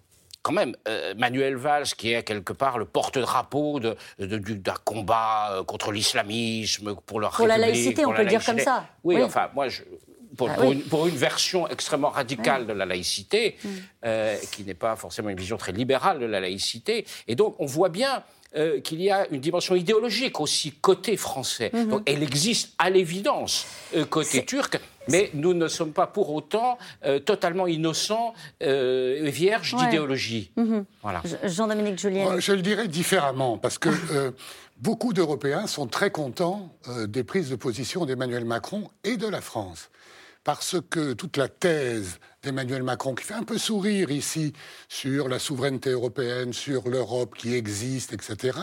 quand 0.43 0.53
même, 0.53 0.75
euh, 0.89 1.15
Manuel 1.17 1.55
Valls, 1.55 1.87
qui 1.97 2.13
est 2.13 2.25
quelque 2.25 2.53
part 2.53 2.77
le 2.77 2.85
porte-drapeau 2.85 3.79
d'un 3.79 3.95
de, 4.19 4.71
combat 4.85 5.53
euh, 5.53 5.63
contre 5.63 5.93
l'islamisme, 5.93 6.97
pour 7.07 7.21
leur 7.21 7.31
Pour 7.31 7.47
la 7.47 7.59
laïcité, 7.59 8.05
on 8.05 8.13
peut 8.13 8.25
le 8.25 8.29
dire 8.29 8.45
comme 8.45 8.59
ça. 8.59 8.89
Oui, 9.05 9.23
enfin, 9.23 9.51
moi, 9.55 9.69
je, 9.69 9.83
pour, 10.37 10.51
ah 10.51 10.65
une, 10.65 10.83
pour, 10.83 11.07
une, 11.07 11.15
version 11.15 11.69
extrêmement 11.69 12.11
radicale 12.11 12.67
de 12.67 12.73
la 12.73 12.87
laïcité, 12.87 13.57
mm. 13.63 14.09
qui 14.51 14.65
n'est 14.65 14.75
pas 14.75 14.97
forcément 14.97 15.29
une 15.29 15.39
vision 15.39 15.57
très 15.57 15.71
libérale 15.71 16.19
de 16.19 16.27
la 16.27 16.41
laïcité. 16.41 17.07
Et 17.29 17.37
donc, 17.37 17.55
on 17.61 17.67
voit 17.67 17.91
bien 17.91 18.25
euh, 18.55 18.81
qu'il 18.81 19.01
y 19.01 19.11
a 19.11 19.27
une 19.31 19.41
dimension 19.41 19.75
idéologique 19.75 20.39
aussi 20.39 20.73
côté 20.73 21.17
français. 21.17 21.71
Mhm. 21.73 21.89
Donc, 21.89 22.03
elle 22.05 22.23
existe 22.23 22.75
à 22.79 22.91
l'évidence 22.91 23.67
euh, 23.97 24.05
côté 24.05 24.45
turc, 24.45 24.79
mais 25.09 25.31
nous 25.33 25.55
ne 25.55 25.69
sommes 25.69 25.93
pas 25.93 26.07
pour 26.07 26.35
autant 26.35 26.77
euh, 27.05 27.19
totalement 27.19 27.67
innocents 27.67 28.35
et 28.61 29.31
vierges 29.31 29.75
d'idéologie. 29.77 30.51
Mhm. 30.57 30.85
Voilà. 31.03 31.23
Jean-Dominique 31.45 31.99
Julien. 31.99 32.39
Je 32.39 32.53
le 32.53 32.63
dirais 32.63 32.89
différemment, 32.89 33.57
parce 33.57 33.79
que 33.79 33.89
beaucoup 34.79 35.15
d'Européens 35.15 35.67
sont 35.67 35.87
très 35.87 36.11
contents 36.11 36.71
des 37.07 37.25
prises 37.25 37.49
de 37.49 37.57
position 37.57 38.05
d'Emmanuel 38.05 38.45
Macron 38.45 38.91
et 39.03 39.17
de 39.17 39.27
la 39.27 39.41
France 39.41 39.89
parce 40.45 40.77
que 40.91 41.13
toute 41.13 41.37
la 41.37 41.49
thèse 41.49 42.19
d'Emmanuel 42.43 42.83
Macron, 42.83 43.15
qui 43.15 43.25
fait 43.25 43.35
un 43.35 43.45
peu 43.45 43.59
sourire 43.59 44.11
ici 44.11 44.53
sur 44.89 45.29
la 45.29 45.39
souveraineté 45.39 45.91
européenne, 45.91 46.53
sur 46.53 46.89
l'Europe 46.89 47.35
qui 47.37 47.55
existe, 47.55 48.13
etc., 48.13 48.59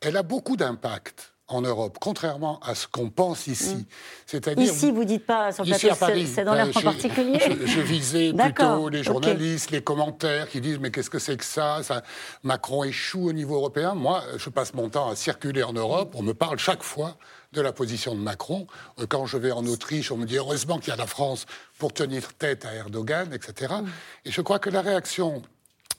elle 0.00 0.16
a 0.16 0.22
beaucoup 0.22 0.56
d'impact 0.56 1.34
en 1.50 1.62
Europe, 1.62 1.98
contrairement 2.00 2.60
à 2.60 2.74
ce 2.74 2.86
qu'on 2.86 3.10
pense 3.10 3.46
ici. 3.46 3.74
Mm. 3.74 3.84
C'est-à-dire 4.26 4.64
ici, 4.64 4.90
vous 4.90 5.04
dites 5.04 5.26
pas 5.26 5.52
sur 5.52 5.64
le 5.64 5.70
plateau, 5.70 6.26
c'est 6.26 6.44
dans 6.44 6.54
l'air 6.54 6.68
en 6.74 6.80
particulier. 6.80 7.40
Je, 7.64 7.80
visais 7.80 8.32
plutôt 8.36 8.88
les 8.88 9.02
journalistes, 9.02 9.70
les 9.70 9.82
commentaires 9.82 10.48
qui 10.48 10.60
disent 10.60 10.78
mais 10.78 10.90
qu'est-ce 10.90 11.10
que 11.10 11.18
c'est 11.18 11.36
que 11.36 11.44
ça, 11.44 11.82
ça, 11.82 12.02
Macron 12.42 12.84
échoue 12.84 13.28
au 13.28 13.32
niveau 13.32 13.56
européen. 13.56 13.94
Moi, 13.94 14.22
je 14.36 14.48
passe 14.48 14.74
mon 14.74 14.88
temps 14.88 15.10
à 15.10 15.16
circuler 15.16 15.62
en 15.62 15.72
Europe. 15.72 16.14
On 16.16 16.22
me 16.22 16.34
parle 16.34 16.58
chaque 16.58 16.82
fois 16.82 17.16
de 17.52 17.60
la 17.60 17.72
position 17.72 18.14
de 18.14 18.20
Macron. 18.20 18.66
Euh, 18.98 19.06
quand 19.06 19.26
je 19.26 19.36
vais 19.36 19.52
en 19.52 19.66
Autriche, 19.66 20.10
on 20.10 20.16
me 20.16 20.26
dit 20.26 20.36
heureusement 20.36 20.78
qu'il 20.78 20.88
y 20.88 20.92
a 20.92 20.96
la 20.96 21.06
France 21.06 21.46
pour 21.78 21.92
tenir 21.92 22.34
tête 22.34 22.64
à 22.64 22.74
Erdogan, 22.74 23.32
etc. 23.32 23.74
Et 24.24 24.30
je 24.30 24.40
crois 24.40 24.58
que 24.58 24.70
la 24.70 24.82
réaction 24.82 25.42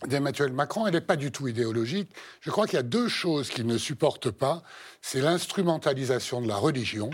d'Emmanuel 0.08 0.52
Macron, 0.52 0.88
elle 0.88 0.94
n'est 0.94 1.02
pas 1.02 1.16
du 1.16 1.32
tout 1.32 1.48
idéologique. 1.48 2.12
Je 2.42 2.50
crois 2.50 2.66
qu'il 2.66 2.76
y 2.76 2.80
a 2.80 2.84
deux 2.84 3.08
choses 3.08 3.50
qu'il 3.50 3.68
ne 3.68 3.78
supporte 3.78 4.32
pas. 4.32 4.64
C'est 5.02 5.22
l'instrumentalisation 5.22 6.42
de 6.42 6.48
la 6.48 6.56
religion 6.56 7.12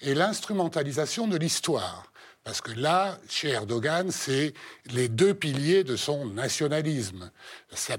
et 0.00 0.14
l'instrumentalisation 0.14 1.26
de 1.26 1.36
l'histoire. 1.36 2.10
Parce 2.44 2.62
que 2.62 2.72
là, 2.72 3.18
chez 3.28 3.50
Erdogan, 3.50 4.10
c'est 4.10 4.54
les 4.86 5.08
deux 5.08 5.34
piliers 5.34 5.84
de 5.84 5.96
son 5.96 6.26
nationalisme. 6.26 7.30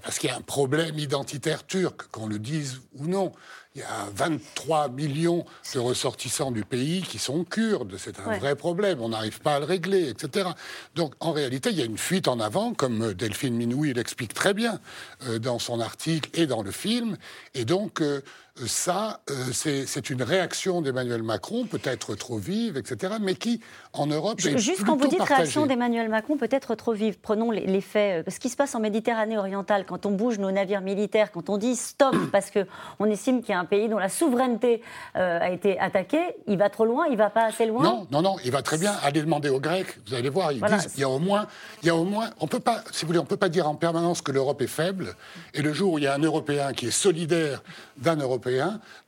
Parce 0.01 0.17
qu'il 0.17 0.29
y 0.29 0.33
a 0.33 0.37
un 0.37 0.41
problème 0.41 0.97
identitaire 0.97 1.65
turc, 1.67 2.07
qu'on 2.11 2.25
le 2.25 2.39
dise 2.39 2.81
ou 2.95 3.05
non. 3.05 3.31
Il 3.75 3.81
y 3.81 3.83
a 3.83 4.09
23 4.15 4.89
millions 4.89 5.45
de 5.75 5.79
ressortissants 5.79 6.51
du 6.51 6.65
pays 6.65 7.03
qui 7.03 7.19
sont 7.19 7.43
kurdes. 7.43 7.95
C'est 7.99 8.19
un 8.19 8.39
vrai 8.39 8.55
problème. 8.55 8.99
On 8.99 9.09
n'arrive 9.09 9.41
pas 9.41 9.55
à 9.55 9.59
le 9.59 9.65
régler, 9.65 10.09
etc. 10.09 10.49
Donc, 10.95 11.13
en 11.19 11.31
réalité, 11.31 11.69
il 11.69 11.77
y 11.77 11.83
a 11.83 11.85
une 11.85 11.99
fuite 11.99 12.27
en 12.27 12.39
avant, 12.39 12.73
comme 12.73 13.13
Delphine 13.13 13.55
Minoui 13.55 13.93
l'explique 13.93 14.33
très 14.33 14.55
bien 14.55 14.79
euh, 15.27 15.37
dans 15.37 15.59
son 15.59 15.79
article 15.79 16.31
et 16.33 16.47
dans 16.47 16.63
le 16.63 16.71
film. 16.71 17.15
Et 17.53 17.63
donc, 17.63 18.01
euh, 18.01 18.21
ça, 18.65 19.21
euh, 19.29 19.33
c'est 19.53 20.09
une 20.09 20.23
réaction 20.23 20.81
d'Emmanuel 20.81 21.23
Macron, 21.23 21.65
peut-être 21.65 22.15
trop 22.15 22.37
vive, 22.37 22.77
etc., 22.77 23.13
mais 23.21 23.35
qui, 23.35 23.61
en 23.93 24.07
Europe, 24.07 24.39
est 24.45 24.57
Juste 24.57 24.83
quand 24.85 24.97
vous 24.97 25.07
dites 25.07 25.21
réaction 25.21 25.65
d'Emmanuel 25.65 26.09
Macron, 26.09 26.37
peut-être 26.37 26.75
trop 26.75 26.93
vive, 26.93 27.19
prenons 27.19 27.51
les, 27.51 27.81
faits. 27.81 28.27
Euh, 28.27 28.31
ce 28.31 28.39
qui 28.39 28.49
se 28.49 28.55
passe 28.55 28.75
en 28.75 28.79
Méditerranée 28.79 29.37
orientale, 29.37 29.85
quand 29.85 30.05
on 30.05 30.11
bouge 30.11 30.39
nos 30.39 30.51
navires 30.51 30.81
militaires, 30.81 31.31
quand 31.31 31.49
on 31.49 31.57
dit 31.57 31.75
stop, 31.75 32.15
parce 32.31 32.51
qu'on 32.51 33.05
estime 33.05 33.41
qu'il 33.41 33.51
y 33.51 33.53
a 33.53 33.59
un 33.59 33.65
pays 33.65 33.87
dont 33.87 33.97
la 33.97 34.09
souveraineté 34.09 34.81
euh, 35.15 35.39
a 35.39 35.49
été 35.49 35.79
attaquée, 35.79 36.35
il 36.47 36.57
va 36.57 36.69
trop 36.69 36.85
loin, 36.85 37.07
il 37.07 37.17
va 37.17 37.29
pas 37.29 37.45
assez 37.45 37.65
loin? 37.65 37.83
Non, 37.83 38.07
non, 38.11 38.21
non, 38.21 38.35
il 38.43 38.51
va 38.51 38.61
très 38.61 38.77
bien. 38.77 38.93
aller 39.03 39.21
demander 39.21 39.49
aux 39.49 39.59
Grecs, 39.59 39.99
vous 40.07 40.13
allez 40.13 40.29
voir, 40.29 40.51
ils 40.51 40.61
disent 40.61 40.93
il 40.95 41.01
y 41.01 41.03
a 41.03 41.09
au 41.09 41.19
moins, 41.19 41.47
il 41.81 41.87
y 41.87 41.89
a 41.89 41.95
au 41.95 42.03
moins, 42.03 42.29
on 42.39 42.47
peut 42.47 42.59
pas, 42.59 42.83
si 42.91 43.01
vous 43.01 43.07
voulez, 43.07 43.19
on 43.19 43.25
peut 43.25 43.37
pas 43.37 43.49
dire 43.49 43.67
en 43.67 43.75
permanence 43.75 44.21
que 44.21 44.31
l'Europe 44.31 44.61
est 44.61 44.67
faible, 44.67 45.15
et 45.53 45.61
le 45.61 45.73
jour 45.73 45.93
où 45.93 45.97
il 45.97 46.03
y 46.03 46.07
a 46.07 46.13
un 46.13 46.19
Européen 46.19 46.73
qui 46.73 46.87
est 46.87 46.91
solidaire 46.91 47.63
d'un 47.97 48.17
Européen, 48.17 48.48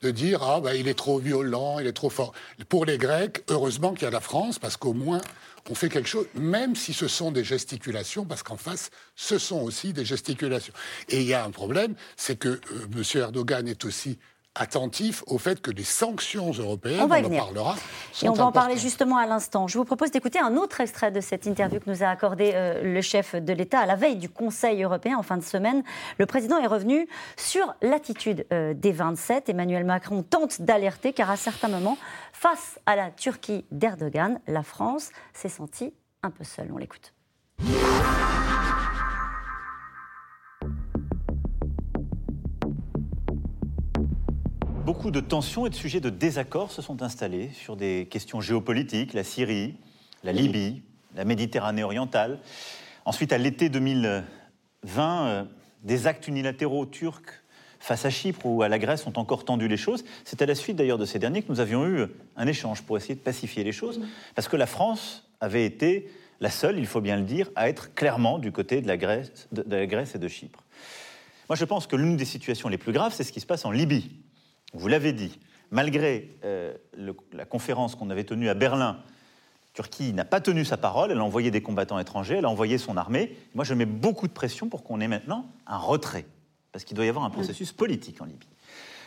de 0.02 0.12
dire 0.12 0.44
ah 0.44 0.62
ben, 0.62 0.74
il 0.74 0.88
est 0.88 0.98
trop 0.98 1.20
violent, 1.20 1.80
il 1.80 1.88
est 1.88 1.94
trop 1.94 2.10
fort. 2.10 2.34
Pour 2.70 2.86
les 2.86 2.98
Grecs, 2.98 3.44
heureusement 3.50 3.94
qu'il 3.94 4.04
y 4.04 4.08
a 4.08 4.12
la 4.12 4.22
France 4.22 4.60
parce 4.60 4.78
qu'au 4.78 4.94
moins 4.94 5.22
on 5.70 5.76
fait 5.76 5.90
quelque 5.90 6.10
chose, 6.10 6.26
même 6.34 6.76
si 6.76 6.94
ce 6.94 7.08
sont 7.08 7.32
des 7.32 7.44
gesticulations, 7.44 8.26
parce 8.26 8.44
qu'en 8.44 8.58
face, 8.58 8.90
ce 9.16 9.38
sont 9.38 9.62
aussi 9.62 9.94
des 9.94 10.06
gesticulations. 10.06 10.74
Et 11.10 11.22
il 11.22 11.28
y 11.28 11.34
a 11.34 11.44
un 11.44 11.52
problème, 11.52 11.96
c'est 12.18 12.38
que 12.38 12.50
euh, 12.50 12.88
M. 12.94 13.04
Erdogan 13.16 13.68
est 13.68 13.86
aussi 13.86 14.18
attentif 14.56 15.24
au 15.28 15.38
fait 15.38 15.62
que 15.62 15.72
les 15.72 15.84
sanctions 15.84 16.52
européennes, 16.52 17.00
on, 17.00 17.06
en 17.06 17.30
parlera, 17.30 17.76
Et 18.22 18.28
on 18.28 18.34
va 18.34 18.46
en 18.46 18.52
parler 18.52 18.78
justement 18.78 19.18
à 19.18 19.26
l'instant. 19.26 19.68
Je 19.68 19.78
vous 19.78 19.86
propose 19.86 20.12
d'écouter 20.12 20.40
un 20.40 20.58
autre 20.58 20.82
extrait 20.82 21.12
de 21.12 21.22
cette 21.22 21.46
interview 21.46 21.80
que 21.80 21.90
nous 21.90 22.04
a 22.04 22.08
accordé 22.08 22.52
euh, 22.54 22.84
le 22.84 23.02
chef 23.02 23.36
de 23.36 23.54
l'État 23.54 23.80
à 23.80 23.86
la 23.86 23.96
veille 23.96 24.18
du 24.18 24.30
Conseil 24.30 24.84
européen 24.84 25.18
en 25.18 25.24
fin 25.24 25.38
de 25.38 25.44
semaine. 25.44 25.84
Le 26.18 26.26
président 26.26 26.58
est 26.58 26.68
revenu 26.68 27.08
sur 27.38 27.74
l'attitude 27.82 28.46
euh, 28.52 28.74
des 28.74 28.92
27. 28.92 29.48
Emmanuel 29.48 29.86
Macron 29.86 30.22
tente 30.24 30.62
d'alerter 30.62 31.14
car 31.14 31.30
à 31.32 31.38
certains 31.38 31.70
moments, 31.70 31.98
face 32.34 32.80
à 32.86 32.96
la 32.98 33.10
Turquie 33.10 33.66
d'Erdogan, 33.72 34.40
la 34.48 34.64
France 34.64 35.12
s'est 35.34 35.50
sentie 35.50 35.94
un 36.24 36.30
peu 36.30 36.44
seule. 36.44 36.70
On 36.74 36.78
l'écoute. 36.78 37.14
Beaucoup 44.86 45.12
de 45.12 45.20
tensions 45.20 45.68
et 45.68 45.70
de 45.70 45.76
sujets 45.76 46.00
de 46.00 46.10
désaccord 46.10 46.72
se 46.72 46.82
sont 46.82 47.04
installés 47.04 47.52
sur 47.54 47.76
des 47.76 48.08
questions 48.10 48.42
géopolitiques, 48.42 49.14
la 49.14 49.24
Syrie, 49.24 49.76
la 50.24 50.32
Libye, 50.32 50.82
la 51.16 51.24
Méditerranée 51.24 51.84
orientale. 51.84 52.40
Ensuite, 53.06 53.32
à 53.32 53.38
l'été 53.38 53.70
2020, 53.70 55.28
euh, 55.28 55.44
des 55.84 56.08
actes 56.08 56.28
unilatéraux 56.28 56.88
turcs 56.88 57.44
face 57.80 58.06
à 58.06 58.10
Chypre 58.10 58.48
ou 58.48 58.64
à 58.64 58.70
la 58.70 58.80
Grèce 58.80 59.06
ont 59.06 59.18
encore 59.20 59.46
tendu 59.46 59.68
les 59.68 59.78
choses. 59.78 60.04
C'est 60.26 60.42
à 60.42 60.48
la 60.48 60.56
suite 60.56 60.78
d'ailleurs 60.78 60.98
de 60.98 61.06
ces 61.06 61.20
derniers 61.20 61.44
que 61.44 61.52
nous 61.52 61.60
avions 61.60 61.86
eu 61.86 62.08
un 62.36 62.48
échange 62.48 62.82
pour 62.82 62.98
essayer 62.98 63.16
de 63.16 63.20
pacifier 63.20 63.64
les 63.64 63.72
choses, 63.72 64.02
parce 64.34 64.48
que 64.48 64.58
la 64.58 64.66
France 64.66 65.30
avait 65.42 65.66
été 65.66 66.10
la 66.40 66.50
seule, 66.50 66.80
il 66.80 66.88
faut 66.88 67.02
bien 67.02 67.18
le 67.18 67.24
dire, 67.24 67.52
à 67.56 67.70
être 67.70 67.94
clairement 67.94 68.40
du 68.40 68.52
côté 68.52 68.82
de 68.82 68.88
la 68.88 68.98
Grèce 68.98 69.46
et 70.16 70.20
de 70.20 70.28
Chypre. 70.28 70.64
Moi, 71.50 71.56
je 71.56 71.66
pense 71.66 71.86
que 71.86 71.96
l'une 71.96 72.18
des 72.18 72.26
situations 72.26 72.68
les 72.68 72.80
plus 72.80 72.94
graves, 72.94 73.14
c'est 73.14 73.24
ce 73.24 73.32
qui 73.32 73.42
se 73.42 73.46
passe 73.46 73.64
en 73.64 73.72
Libye. 73.72 74.10
Vous 74.74 74.88
l'avez 74.88 75.14
dit, 75.14 75.40
malgré 75.70 76.36
euh, 76.44 76.74
la 77.34 77.46
conférence 77.46 77.96
qu'on 77.96 78.10
avait 78.10 78.24
tenue 78.24 78.50
à 78.50 78.54
Berlin, 78.54 79.00
Turquie 79.74 80.14
n'a 80.14 80.26
pas 80.26 80.42
tenu 80.42 80.66
sa 80.66 80.78
parole, 80.78 81.12
elle 81.12 81.20
a 81.20 81.24
envoyé 81.24 81.50
des 81.50 81.62
combattants 81.62 82.00
étrangers, 82.00 82.36
elle 82.36 82.46
a 82.46 82.50
envoyé 82.50 82.78
son 82.78 82.98
armée. 82.98 83.38
Moi, 83.56 83.64
je 83.64 83.74
mets 83.74 83.86
beaucoup 83.86 84.28
de 84.28 84.34
pression 84.34 84.68
pour 84.68 84.84
qu'on 84.84 85.00
ait 85.00 85.08
maintenant 85.08 85.46
un 85.66 85.78
retrait, 85.78 86.26
parce 86.72 86.84
qu'il 86.84 86.96
doit 86.96 87.06
y 87.06 87.10
avoir 87.10 87.26
un 87.26 87.30
processus 87.30 87.72
politique 87.72 88.22
en 88.22 88.26
Libye. 88.26 88.48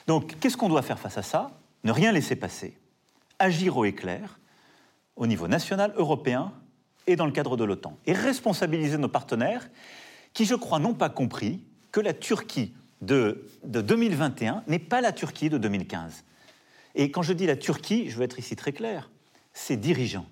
Donc, 0.06 0.38
qu'est-ce 0.40 0.56
qu'on 0.56 0.68
doit 0.68 0.82
faire 0.82 0.98
face 0.98 1.18
à 1.18 1.22
ça? 1.22 1.50
Ne 1.84 1.92
rien 1.92 2.12
laisser 2.12 2.36
passer, 2.36 2.78
agir 3.38 3.76
au 3.76 3.84
éclair, 3.84 4.38
au 5.16 5.26
niveau 5.26 5.48
national, 5.48 5.92
européen 5.96 6.52
et 7.06 7.16
dans 7.16 7.26
le 7.26 7.32
cadre 7.32 7.58
de 7.58 7.64
l'OTAN, 7.64 7.98
et 8.06 8.14
responsabiliser 8.14 8.96
nos 8.96 9.08
partenaires 9.08 9.68
qui, 10.32 10.46
je 10.46 10.54
crois, 10.54 10.78
n'ont 10.78 10.94
pas 10.94 11.10
compris 11.10 11.62
que 11.92 12.00
la 12.00 12.14
Turquie 12.14 12.72
de, 13.04 13.46
2021 13.64 14.64
n'est 14.66 14.78
pas 14.78 15.00
la 15.00 15.12
Turquie 15.12 15.50
de 15.50 15.58
2015. 15.58 16.24
Et 16.94 17.10
quand 17.10 17.22
je 17.22 17.32
dis 17.32 17.46
la 17.46 17.56
Turquie, 17.56 18.08
je 18.10 18.16
veux 18.16 18.22
être 18.22 18.38
ici 18.38 18.56
très 18.56 18.72
clair, 18.72 19.10
c'est 19.52 19.76
dirigeants. 19.76 20.26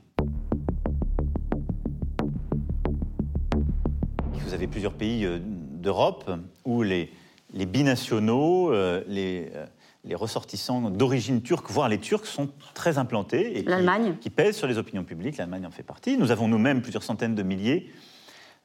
Vous 4.32 4.54
avez 4.54 4.66
plusieurs 4.66 4.92
pays 4.92 5.24
euh, 5.24 5.38
d'Europe 5.40 6.30
où 6.64 6.82
les, 6.82 7.10
binationaux, 7.52 8.70
euh, 8.70 9.02
euh, 9.08 9.66
les, 10.04 10.14
ressortissants 10.14 10.90
d'origine 10.90 11.42
turque, 11.42 11.70
voire 11.70 11.88
les 11.88 11.98
Turcs, 11.98 12.26
sont 12.26 12.50
très 12.74 12.98
implantés 12.98 13.58
et 13.58 13.64
qui, 13.64 14.18
qui, 14.20 14.30
pèsent 14.30 14.56
sur 14.56 14.66
les 14.66 14.78
opinions 14.78 15.04
publiques. 15.04 15.38
L'Allemagne 15.38 15.66
en 15.66 15.70
fait 15.70 15.82
partie. 15.82 16.16
Nous 16.16 16.30
avons 16.30 16.48
nous-mêmes 16.48 16.82
plusieurs 16.82 17.02
centaines 17.02 17.34
de 17.34 17.42
milliers 17.42 17.90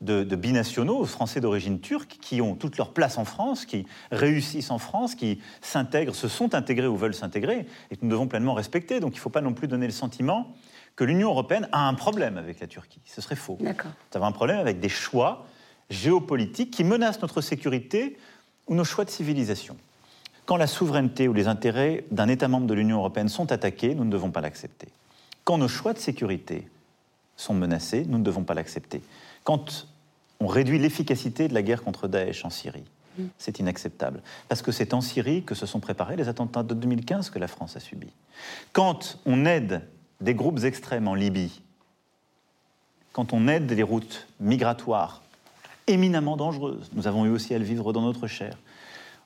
de, 0.02 0.36
binationaux, 0.36 1.06
français 1.06 1.42
d'origine 1.42 1.80
turque, 1.80 2.18
qui 2.22 2.42
ont 2.42 2.56
toute 2.56 2.78
leur 2.78 2.94
place 2.94 3.18
en 3.18 3.26
France, 3.26 3.66
qui 3.66 3.86
réussissent 4.12 4.72
en 4.72 4.78
France, 4.78 5.16
qui 5.16 5.40
s'intègrent, 5.62 6.16
se 6.16 6.28
sont 6.28 6.54
intégrés 6.54 6.88
ou 6.88 6.96
veulent 6.96 7.16
s'intégrer, 7.16 7.66
et 7.90 7.96
que 7.96 8.04
nous 8.04 8.12
devons 8.12 8.28
pleinement 8.28 8.54
respecter. 8.54 9.00
Donc 9.00 9.14
il 9.14 9.18
ne 9.18 9.22
faut 9.22 9.30
pas 9.30 9.42
non 9.42 9.54
plus 9.54 9.68
donner 9.68 9.88
le 9.88 9.94
sentiment 9.94 10.54
que 10.96 11.04
l'Union 11.04 11.30
européenne 11.30 11.68
a 11.72 11.88
un 11.88 11.94
problème 11.94 12.38
avec 12.38 12.60
la 12.60 12.68
Turquie. 12.68 13.02
Ce 13.06 13.22
serait 13.22 13.36
faux. 13.36 13.58
Nous 13.60 13.70
avons 14.14 14.26
un 14.26 14.32
problème 14.32 14.60
avec 14.60 14.80
des 14.80 14.90
choix 14.90 15.46
géopolitiques 15.90 16.72
qui 16.72 16.84
menacent 16.84 17.22
notre 17.22 17.42
sécurité 17.42 18.18
ou 18.68 18.76
nos 18.76 18.84
choix 18.84 19.06
de 19.06 19.10
civilisation. 19.10 19.78
Quand 20.46 20.58
la 20.58 20.68
souveraineté 20.68 21.28
ou 21.28 21.34
les 21.34 21.48
intérêts 21.48 22.06
d'un 22.12 22.28
État 22.28 22.48
membre 22.48 22.68
de 22.68 22.74
l'Union 22.74 22.98
européenne 22.98 23.30
sont 23.30 23.52
attaqués, 23.52 23.96
nous 23.96 24.06
ne 24.06 24.12
devons 24.12 24.32
pas 24.32 24.42
l'accepter. 24.42 24.88
Quand 25.44 25.58
nos 25.58 25.68
choix 25.68 25.94
de 25.94 26.00
sécurité 26.00 26.68
sont 27.36 27.54
menacés, 27.54 28.06
nous 28.08 28.18
ne 28.18 28.24
devons 28.24 28.44
pas 28.44 28.54
l'accepter 28.54 29.02
quand 29.48 29.88
on 30.42 30.48
réduit 30.48 30.78
l'efficacité 30.78 31.48
de 31.48 31.54
la 31.54 31.62
guerre 31.62 31.82
contre 31.82 32.10
Daesh 32.10 32.44
en 32.44 32.50
Syrie. 32.50 32.84
Mm. 33.18 33.28
C'est 33.38 33.60
inacceptable. 33.60 34.22
Parce 34.50 34.62
que 34.62 34.74
c'est 34.74 34.94
en 34.94 35.00
Syrie 35.00 35.44
que 35.44 35.56
se 35.56 35.66
sont 35.66 35.80
préparés 35.80 36.18
les 36.18 36.28
attentats 36.28 36.64
de 36.64 36.74
2015 36.74 37.30
que 37.30 37.40
la 37.40 37.48
France 37.48 37.78
a 37.78 37.80
subis. 37.80 38.12
Quand 38.74 39.20
on 39.26 39.46
aide 39.46 39.88
des 40.20 40.34
groupes 40.34 40.66
extrêmes 40.66 41.08
en 41.08 41.16
Libye, 41.16 41.62
quand 43.14 43.32
on 43.32 43.48
aide 43.48 43.72
les 43.72 43.84
routes 43.84 44.28
migratoires 44.42 45.22
éminemment 45.88 46.36
dangereuses, 46.36 46.90
nous 46.94 47.08
avons 47.08 47.26
eu 47.26 47.30
aussi 47.30 47.56
à 47.56 47.58
le 47.58 47.64
vivre 47.64 47.94
dans 47.94 48.02
notre 48.02 48.28
chair, 48.28 48.58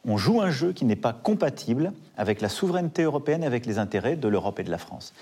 on 0.05 0.17
joue 0.17 0.39
un 0.39 0.51
jeu 0.51 0.71
qui 0.71 0.85
n'est 0.85 0.95
pas 0.95 1.13
compatible 1.13 1.93
avec 2.15 2.41
la 2.41 2.49
souveraineté 2.49 3.01
européenne 3.01 3.41
et 3.41 3.47
avec 3.47 3.65
les 3.65 3.79
intérêts 3.79 4.17
de 4.17 4.27
l'Europe 4.27 4.59
et 4.59 4.63
de 4.63 4.69
la 4.69 4.77
France. 4.77 5.15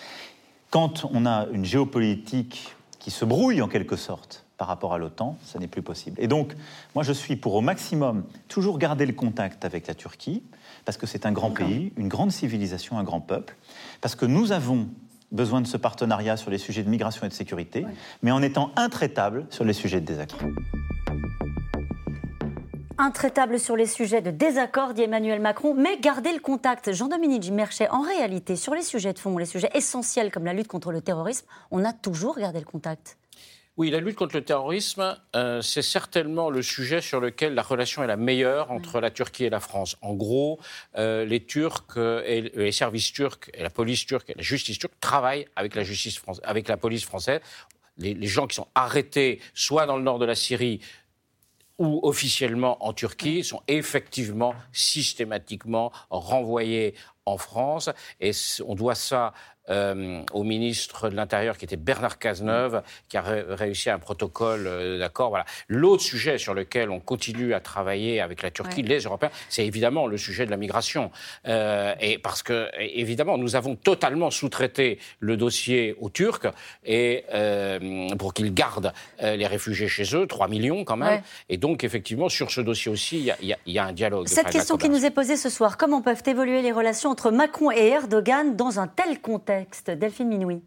Quand 0.71 1.05
on 1.13 1.25
a 1.25 1.47
une 1.53 1.63
géopolitique 1.63 2.75
qui 2.99 3.11
se 3.11 3.23
brouille 3.23 3.61
en 3.61 3.69
quelque 3.69 3.95
sorte 3.95 4.45
par 4.59 4.67
rapport 4.67 4.93
à 4.93 4.97
l'OTAN, 4.97 5.37
ça 5.45 5.57
n'est 5.57 5.67
plus 5.67 5.81
possible. 5.81 6.21
Et 6.21 6.27
donc, 6.27 6.53
moi, 6.93 7.01
je 7.01 7.13
suis 7.13 7.37
pour 7.37 7.55
au 7.55 7.61
maximum 7.61 8.25
toujours 8.49 8.77
garder 8.77 9.05
le 9.05 9.13
contact 9.13 9.63
avec 9.63 9.87
la 9.87 9.95
Turquie, 9.95 10.43
parce 10.83 10.97
que 10.97 11.07
c'est 11.07 11.25
un 11.25 11.31
grand 11.31 11.49
pays, 11.49 11.93
une 11.95 12.09
grande 12.09 12.31
civilisation, 12.31 12.99
un 12.99 13.03
grand 13.03 13.21
peuple, 13.21 13.55
parce 14.01 14.15
que 14.15 14.25
nous 14.25 14.51
avons 14.51 14.87
besoin 15.31 15.61
de 15.61 15.67
ce 15.67 15.77
partenariat 15.77 16.35
sur 16.35 16.51
les 16.51 16.57
sujets 16.57 16.83
de 16.83 16.89
migration 16.89 17.25
et 17.25 17.29
de 17.29 17.33
sécurité, 17.33 17.85
mais 18.21 18.31
en 18.31 18.41
étant 18.41 18.71
intraitable 18.75 19.45
sur 19.49 19.63
les 19.63 19.71
sujets 19.71 20.01
de 20.01 20.05
désaccord. 20.05 20.41
Intraitable 22.97 23.61
sur 23.61 23.77
les 23.77 23.85
sujets 23.85 24.21
de 24.21 24.31
désaccord, 24.31 24.93
dit 24.93 25.03
Emmanuel 25.03 25.39
Macron, 25.39 25.73
mais 25.73 25.97
garder 26.01 26.33
le 26.33 26.41
contact. 26.41 26.91
Jean-Dominique 26.91 27.49
Merchet, 27.49 27.87
en 27.91 28.01
réalité, 28.01 28.57
sur 28.57 28.75
les 28.75 28.81
sujets 28.81 29.13
de 29.13 29.19
fond, 29.19 29.37
les 29.37 29.45
sujets 29.45 29.69
essentiels 29.73 30.31
comme 30.31 30.43
la 30.43 30.53
lutte 30.53 30.67
contre 30.67 30.91
le 30.91 30.99
terrorisme, 30.99 31.45
on 31.71 31.85
a 31.85 31.93
toujours 31.93 32.37
gardé 32.37 32.59
le 32.59 32.65
contact. 32.65 33.15
Oui, 33.79 33.91
la 33.91 34.01
lutte 34.01 34.17
contre 34.17 34.35
le 34.35 34.43
terrorisme, 34.43 35.17
euh, 35.37 35.61
c'est 35.61 35.81
certainement 35.81 36.49
le 36.49 36.61
sujet 36.61 36.99
sur 36.99 37.21
lequel 37.21 37.53
la 37.53 37.61
relation 37.61 38.03
est 38.03 38.07
la 38.07 38.17
meilleure 38.17 38.71
entre 38.71 38.99
la 38.99 39.09
Turquie 39.09 39.45
et 39.45 39.49
la 39.49 39.61
France. 39.61 39.95
En 40.01 40.15
gros, 40.15 40.59
euh, 40.97 41.23
les 41.23 41.45
Turcs 41.45 41.95
et 41.95 42.51
les 42.53 42.73
services 42.73 43.13
turcs, 43.13 43.49
et 43.53 43.63
la 43.63 43.69
police 43.69 44.05
turque 44.05 44.31
et 44.31 44.33
la 44.35 44.41
justice 44.41 44.79
turque 44.79 44.99
travaillent 44.99 45.47
avec 45.55 45.75
la, 45.75 45.85
justice 45.85 46.21
avec 46.43 46.67
la 46.67 46.75
police 46.75 47.05
française. 47.05 47.39
Les, 47.97 48.13
les 48.13 48.27
gens 48.27 48.47
qui 48.47 48.55
sont 48.55 48.67
arrêtés, 48.75 49.39
soit 49.53 49.85
dans 49.85 49.95
le 49.95 50.03
nord 50.03 50.19
de 50.19 50.25
la 50.25 50.35
Syrie, 50.35 50.81
ou 51.77 52.01
officiellement 52.03 52.85
en 52.85 52.91
Turquie 52.91 53.45
sont 53.45 53.61
effectivement 53.69 54.53
systématiquement 54.73 55.93
renvoyés 56.09 56.95
en 57.29 57.37
France. 57.37 57.89
Et 58.19 58.31
on 58.65 58.75
doit 58.75 58.95
ça 58.95 59.33
euh, 59.69 60.23
au 60.33 60.43
ministre 60.43 61.09
de 61.09 61.15
l'Intérieur 61.15 61.55
qui 61.55 61.65
était 61.65 61.77
Bernard 61.77 62.17
Cazeneuve, 62.17 62.81
qui 63.07 63.17
a 63.17 63.21
réussi 63.21 63.91
un 63.91 63.99
protocole 63.99 64.65
euh, 64.65 64.97
d'accord. 64.97 65.29
Voilà. 65.29 65.45
L'autre 65.67 66.01
sujet 66.01 66.39
sur 66.39 66.55
lequel 66.55 66.89
on 66.89 66.99
continue 66.99 67.53
à 67.53 67.59
travailler 67.59 68.19
avec 68.19 68.41
la 68.41 68.49
Turquie, 68.49 68.81
les 68.81 69.01
Européens, 69.01 69.29
c'est 69.47 69.65
évidemment 69.65 70.07
le 70.07 70.17
sujet 70.17 70.47
de 70.47 70.51
la 70.51 70.57
migration. 70.57 71.11
Euh, 71.47 71.93
et 71.99 72.17
parce 72.17 72.41
que, 72.41 72.67
évidemment, 72.79 73.37
nous 73.37 73.55
avons 73.55 73.75
totalement 73.75 74.31
sous-traité 74.31 74.97
le 75.19 75.37
dossier 75.37 75.95
aux 75.99 76.09
Turcs 76.09 76.47
et 76.83 77.25
pour 78.17 78.33
qu'ils 78.33 78.53
gardent 78.53 78.93
les 79.21 79.47
réfugiés 79.47 79.87
chez 79.87 80.15
eux, 80.15 80.25
3 80.25 80.47
millions 80.47 80.83
quand 80.83 80.97
même. 80.97 81.21
Et 81.47 81.57
donc, 81.57 81.83
effectivement, 81.83 82.29
sur 82.29 82.49
ce 82.49 82.61
dossier 82.61 82.91
aussi, 82.91 83.19
il 83.19 83.57
y, 83.65 83.71
y, 83.71 83.79
a 83.79 83.85
un 83.85 83.93
dialogue. 83.93 84.27
Cette 84.27 84.49
question 84.49 84.77
qui 84.77 84.89
nous 84.89 85.05
est 85.05 85.11
posée 85.11 85.37
ce 85.37 85.49
soir, 85.49 85.77
comment 85.77 86.01
peuvent 86.01 86.23
évoluer 86.25 86.61
les 86.61 86.71
relations 86.71 87.11
entre 87.11 87.18
Macron 87.27 87.71
et 87.71 87.87
Erdogan 87.87 88.55
dans 88.55 88.79
un 88.79 88.87
tel 88.87 89.21
contexte 89.21 89.91
Delphine 89.91 90.29
Minoui. 90.29 90.63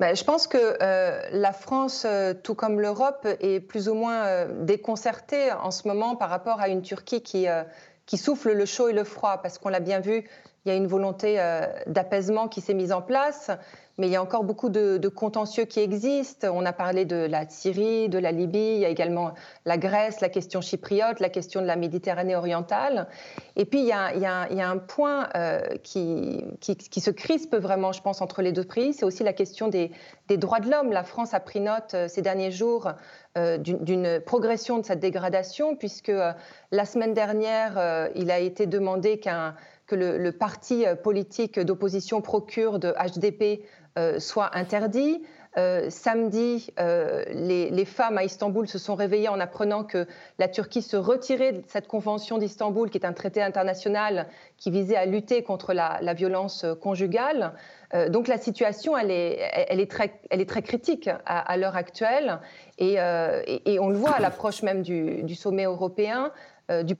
Ben, 0.00 0.16
je 0.16 0.24
pense 0.24 0.48
que 0.48 0.58
euh, 0.82 1.22
la 1.30 1.52
France, 1.52 2.04
euh, 2.04 2.34
tout 2.34 2.56
comme 2.56 2.80
l'Europe, 2.80 3.28
est 3.40 3.60
plus 3.60 3.88
ou 3.88 3.94
moins 3.94 4.24
euh, 4.24 4.64
déconcertée 4.64 5.52
en 5.52 5.70
ce 5.70 5.86
moment 5.86 6.16
par 6.16 6.30
rapport 6.30 6.60
à 6.60 6.68
une 6.68 6.82
Turquie 6.82 7.22
qui, 7.22 7.46
qui 8.06 8.18
souffle 8.18 8.52
le 8.52 8.66
chaud 8.66 8.88
et 8.88 8.92
le 8.92 9.04
froid, 9.04 9.38
parce 9.40 9.58
qu'on 9.58 9.68
l'a 9.68 9.80
bien 9.80 10.00
vu, 10.00 10.28
il 10.64 10.70
y 10.70 10.72
a 10.72 10.76
une 10.76 10.86
volonté 10.86 11.36
d'apaisement 11.86 12.48
qui 12.48 12.60
s'est 12.60 12.74
mise 12.74 12.92
en 12.92 13.02
place 13.02 13.50
mais 13.98 14.08
il 14.08 14.12
y 14.12 14.16
a 14.16 14.22
encore 14.22 14.44
beaucoup 14.44 14.68
de, 14.68 15.08
contentieux 15.08 15.64
qui 15.64 15.80
existent. 15.80 16.48
On 16.52 16.66
a 16.66 16.72
parlé 16.72 17.04
de 17.04 17.16
la 17.16 17.48
Syrie, 17.48 18.08
de 18.08 18.18
la 18.18 18.32
Libye, 18.32 18.74
il 18.74 18.80
y 18.80 18.84
a 18.84 18.88
également 18.88 19.34
la 19.64 19.78
Grèce, 19.78 20.20
la 20.20 20.28
question 20.28 20.60
chypriote, 20.60 21.20
la 21.20 21.28
question 21.28 21.60
de 21.60 21.66
la 21.66 21.76
Méditerranée 21.76 22.34
orientale. 22.34 23.06
Et 23.56 23.64
puis 23.64 23.80
il 23.80 23.86
y 23.86 23.92
a, 23.92 24.68
un 24.68 24.78
point 24.78 25.28
euh, 25.36 25.60
qui, 25.82 26.44
se 26.60 27.10
crispe 27.10 27.54
vraiment, 27.54 27.92
je 27.92 28.02
pense, 28.02 28.20
entre 28.20 28.42
les 28.42 28.52
deux 28.52 28.64
pays, 28.64 28.92
c'est 28.92 29.04
aussi 29.04 29.22
la 29.22 29.32
question 29.32 29.68
des, 29.68 29.92
droits 30.28 30.60
de 30.60 30.70
l'homme. 30.70 30.90
La 30.90 31.04
France 31.04 31.34
a 31.34 31.40
pris 31.40 31.60
note 31.60 31.94
euh, 31.94 32.08
ces 32.08 32.22
derniers 32.22 32.50
jours 32.50 32.90
euh, 33.36 33.58
d'une 33.58 34.20
progression 34.20 34.78
de 34.78 34.84
cette 34.84 35.00
dégradation, 35.00 35.76
puisque 35.76 36.12
la 36.70 36.84
semaine 36.84 37.14
dernière, 37.14 38.10
il 38.14 38.30
a 38.30 38.38
été 38.38 38.66
demandé 38.66 39.18
qu'un 39.18 39.54
que 39.86 39.94
le, 39.94 40.32
parti 40.32 40.84
politique 41.02 41.60
d'opposition 41.60 42.20
pro-kurde 42.20 42.94
HDP 42.98 43.62
euh, 43.96 44.18
soit 44.18 44.56
interdit. 44.56 45.22
Euh, 45.56 45.88
samedi, 45.88 46.72
euh, 46.80 47.22
les, 47.28 47.84
femmes 47.84 48.18
à 48.18 48.24
Istanbul 48.24 48.66
se 48.66 48.76
sont 48.76 48.96
réveillées 48.96 49.28
en 49.28 49.38
apprenant 49.38 49.84
que 49.84 50.08
la 50.40 50.48
Turquie 50.48 50.82
se 50.82 50.96
retirait 50.96 51.52
de 51.52 51.62
cette 51.68 51.86
convention 51.86 52.38
d'Istanbul, 52.38 52.90
qui 52.90 52.98
est 52.98 53.06
un 53.06 53.12
traité 53.12 53.40
international 53.40 54.26
qui 54.56 54.72
visait 54.72 54.96
à 54.96 55.06
lutter 55.06 55.44
contre 55.44 55.74
la, 55.74 56.14
violence 56.14 56.66
conjugale. 56.82 57.52
donc 58.08 58.26
la 58.26 58.38
situation, 58.38 58.98
elle 58.98 59.12
est, 59.12 59.88
très, 59.88 60.20
elle 60.28 60.40
est 60.40 60.48
très 60.48 60.62
critique 60.62 61.08
à, 61.24 61.56
l'heure 61.56 61.76
actuelle. 61.76 62.40
Et, 62.78 62.98
on 62.98 63.90
le 63.90 63.96
voit 63.96 64.16
à 64.16 64.20
l'approche 64.20 64.64
même 64.64 64.82
du, 64.82 65.22
du 65.22 65.36
sommet 65.36 65.66
européen. 65.66 66.32
du 66.82 66.96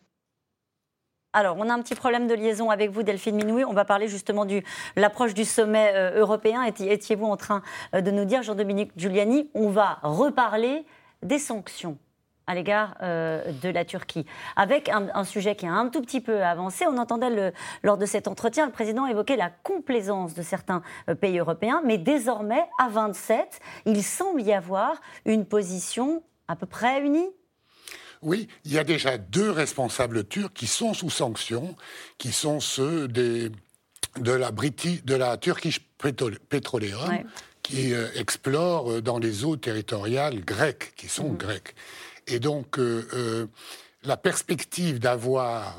alors, 1.35 1.57
on 1.59 1.69
a 1.69 1.75
un 1.75 1.83
petit 1.83 1.97
problème 1.97 2.29
de 2.29 2.35
liaison 2.35 2.71
avec 2.71 2.93
vous, 2.93 3.03
Delphine 3.03 3.35
Minoui. 3.35 3.65
On 3.65 3.73
va 3.73 3.85
parler 3.85 4.07
justement 4.07 4.45
de 4.45 4.63
l'approche 4.95 5.35
du 5.35 5.45
sommet 5.45 5.91
euh, 5.93 6.21
européen. 6.21 6.63
Étiez-vous 6.63 7.27
en 7.27 7.37
train 7.37 7.61
euh, 7.93 8.01
de 8.01 8.13
nous 8.13 8.25
dire, 8.25 8.45
Jean-Dominique 8.45 8.93
Giuliani, 8.97 9.51
on 9.53 9.69
va 9.69 9.99
reparler 10.03 10.87
des 11.23 11.41
sanctions 11.41 11.99
à 12.47 12.55
l'égard 12.55 12.95
euh, 13.03 13.43
de 13.63 13.69
la 13.69 13.85
Turquie. 13.85 14.27
Avec 14.55 14.89
un, 14.89 15.25
sujet 15.25 15.57
qui 15.57 15.67
a 15.67 15.73
un 15.73 15.89
tout 15.89 16.03
petit 16.03 16.21
peu 16.21 16.45
avancé, 16.45 16.87
on 16.87 16.99
entendait 16.99 17.53
lors 17.83 17.99
de 17.99 18.07
cet 18.07 18.29
entretien 18.29 18.67
le 18.67 18.73
président 18.73 19.07
évoquer 19.07 19.35
la 19.35 19.51
complaisance 19.51 20.35
de 20.35 20.43
certains 20.43 20.83
pays 21.21 21.39
européens, 21.41 21.83
mais 21.85 21.99
désormais, 21.99 22.65
à 22.79 22.89
27, 22.89 23.61
il 23.87 24.05
semble 24.05 24.43
y 24.43 24.53
avoir 24.53 25.01
une 25.25 25.47
position 25.47 26.23
à 26.47 26.55
peu 26.55 26.67
près 26.67 27.01
unie 27.01 27.31
oui, 28.25 28.49
il 28.65 28.73
y 28.73 28.79
a 28.79 28.85
déjà 28.85 29.19
deux 29.19 29.51
responsables 29.51 30.25
turcs 30.25 30.53
qui 30.55 30.67
sont 30.67 30.95
sous 30.95 31.11
sanction, 31.11 31.77
qui 32.19 32.33
sont 32.33 32.59
ceux 32.59 33.07
de, 33.07 33.53
la 34.17 34.51
de 34.51 35.15
la 35.15 35.37
Turkish 35.37 35.81
Petroleum, 35.99 37.25
qui 37.63 37.93
euh, 37.93 38.09
explorent 38.15 38.91
euh, 38.91 39.03
dans 39.03 39.19
les 39.19 39.45
eaux 39.45 39.57
territoriales 39.57 40.45
grecques, 40.45 40.95
qui 40.97 41.09
sont 41.09 41.31
mhm. 41.31 41.37
grecques. 41.37 41.75
Et 42.27 42.41
donc, 42.41 42.79
euh, 42.79 43.47
la 44.03 44.17
perspective 44.17 44.99
d'avoir 44.99 45.77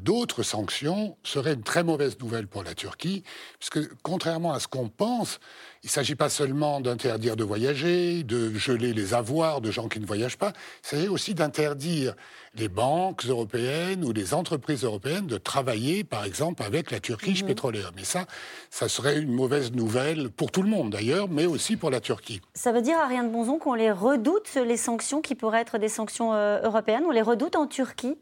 d'autres 0.00 0.42
sanctions 0.42 1.16
serait 1.24 1.54
une 1.54 1.62
très 1.62 1.84
mauvaise 1.84 2.18
nouvelle 2.20 2.46
pour 2.46 2.62
la 2.62 2.74
Turquie, 2.74 3.22
puisque 3.58 3.92
contrairement 4.02 4.52
à 4.52 4.60
ce 4.60 4.68
qu'on 4.68 4.88
pense, 4.88 5.38
il 5.84 5.86
ne 5.86 5.90
s'agit 5.90 6.14
pas 6.16 6.28
seulement 6.28 6.80
d'interdire 6.80 7.36
de 7.36 7.44
voyager, 7.44 8.24
de 8.24 8.52
geler 8.54 8.92
les 8.92 9.14
avoirs 9.14 9.60
de 9.60 9.70
gens 9.70 9.88
qui 9.88 10.00
ne 10.00 10.06
voyagent 10.06 10.38
pas, 10.38 10.52
il 10.84 10.88
s'agit 10.88 11.08
aussi 11.08 11.34
d'interdire 11.34 12.14
les 12.54 12.68
banques 12.68 13.24
européennes 13.24 14.04
ou 14.04 14.12
les 14.12 14.34
entreprises 14.34 14.82
européennes 14.82 15.26
de 15.26 15.38
travailler, 15.38 16.02
par 16.02 16.24
exemple, 16.24 16.62
avec 16.62 16.90
la 16.90 16.98
Turquie 16.98 17.42
mmh. 17.42 17.46
Petroleum. 17.46 17.92
Et 17.98 18.04
ça, 18.04 18.26
ça 18.70 18.88
serait 18.88 19.18
une 19.18 19.32
mauvaise 19.32 19.72
nouvelle 19.72 20.30
pour 20.30 20.50
tout 20.50 20.62
le 20.62 20.68
monde 20.68 20.90
d'ailleurs, 20.90 21.28
mais 21.28 21.46
aussi 21.46 21.76
pour 21.76 21.90
la 21.90 22.00
Turquie. 22.00 22.40
Ça 22.54 22.72
veut 22.72 22.82
dire 22.82 22.98
à 22.98 23.06
rien 23.06 23.22
de 23.22 23.30
bonzon 23.30 23.58
qu'on 23.58 23.74
les 23.74 23.92
redoute, 23.92 24.54
les 24.54 24.76
sanctions 24.76 25.20
qui 25.20 25.34
pourraient 25.34 25.60
être 25.60 25.78
des 25.78 25.88
sanctions 25.88 26.34
euh, 26.34 26.60
européennes, 26.62 27.04
on 27.06 27.12
les 27.12 27.22
redoute 27.22 27.54
en 27.54 27.66
Turquie? 27.66 28.16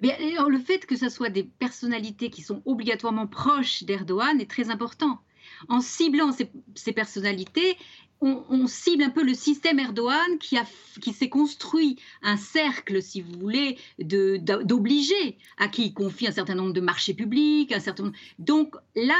Bien, 0.00 0.16
le 0.18 0.58
fait 0.58 0.84
que 0.84 0.96
ce 0.96 1.08
soit 1.08 1.30
des 1.30 1.44
personnalités 1.44 2.28
qui 2.28 2.42
sont 2.42 2.60
obligatoirement 2.66 3.28
proches 3.28 3.84
d'Erdogan 3.84 4.40
est 4.40 4.50
très 4.50 4.70
important 4.70 5.20
en 5.68 5.80
ciblant 5.80 6.30
ces, 6.32 6.92
personnalités, 6.92 7.76
on, 8.20 8.66
cible 8.66 9.02
un 9.02 9.10
peu 9.10 9.22
le 9.22 9.34
système 9.34 9.78
Erdogan 9.78 10.38
qui, 10.40 10.56
qui 11.02 11.12
s'est 11.12 11.28
construit 11.28 11.98
un 12.22 12.38
cercle, 12.38 13.02
si 13.02 13.20
vous 13.20 13.38
voulez, 13.38 13.76
d'obligés 13.98 15.36
à 15.58 15.68
qui 15.68 15.86
il 15.86 15.92
confie 15.94 16.26
un 16.26 16.32
certain 16.32 16.54
nombre 16.54 16.72
de 16.72 16.80
marchés 16.80 17.12
publics, 17.12 17.72
un 17.72 17.80
certain 17.80 18.12
Donc 18.38 18.76
là, 18.96 19.18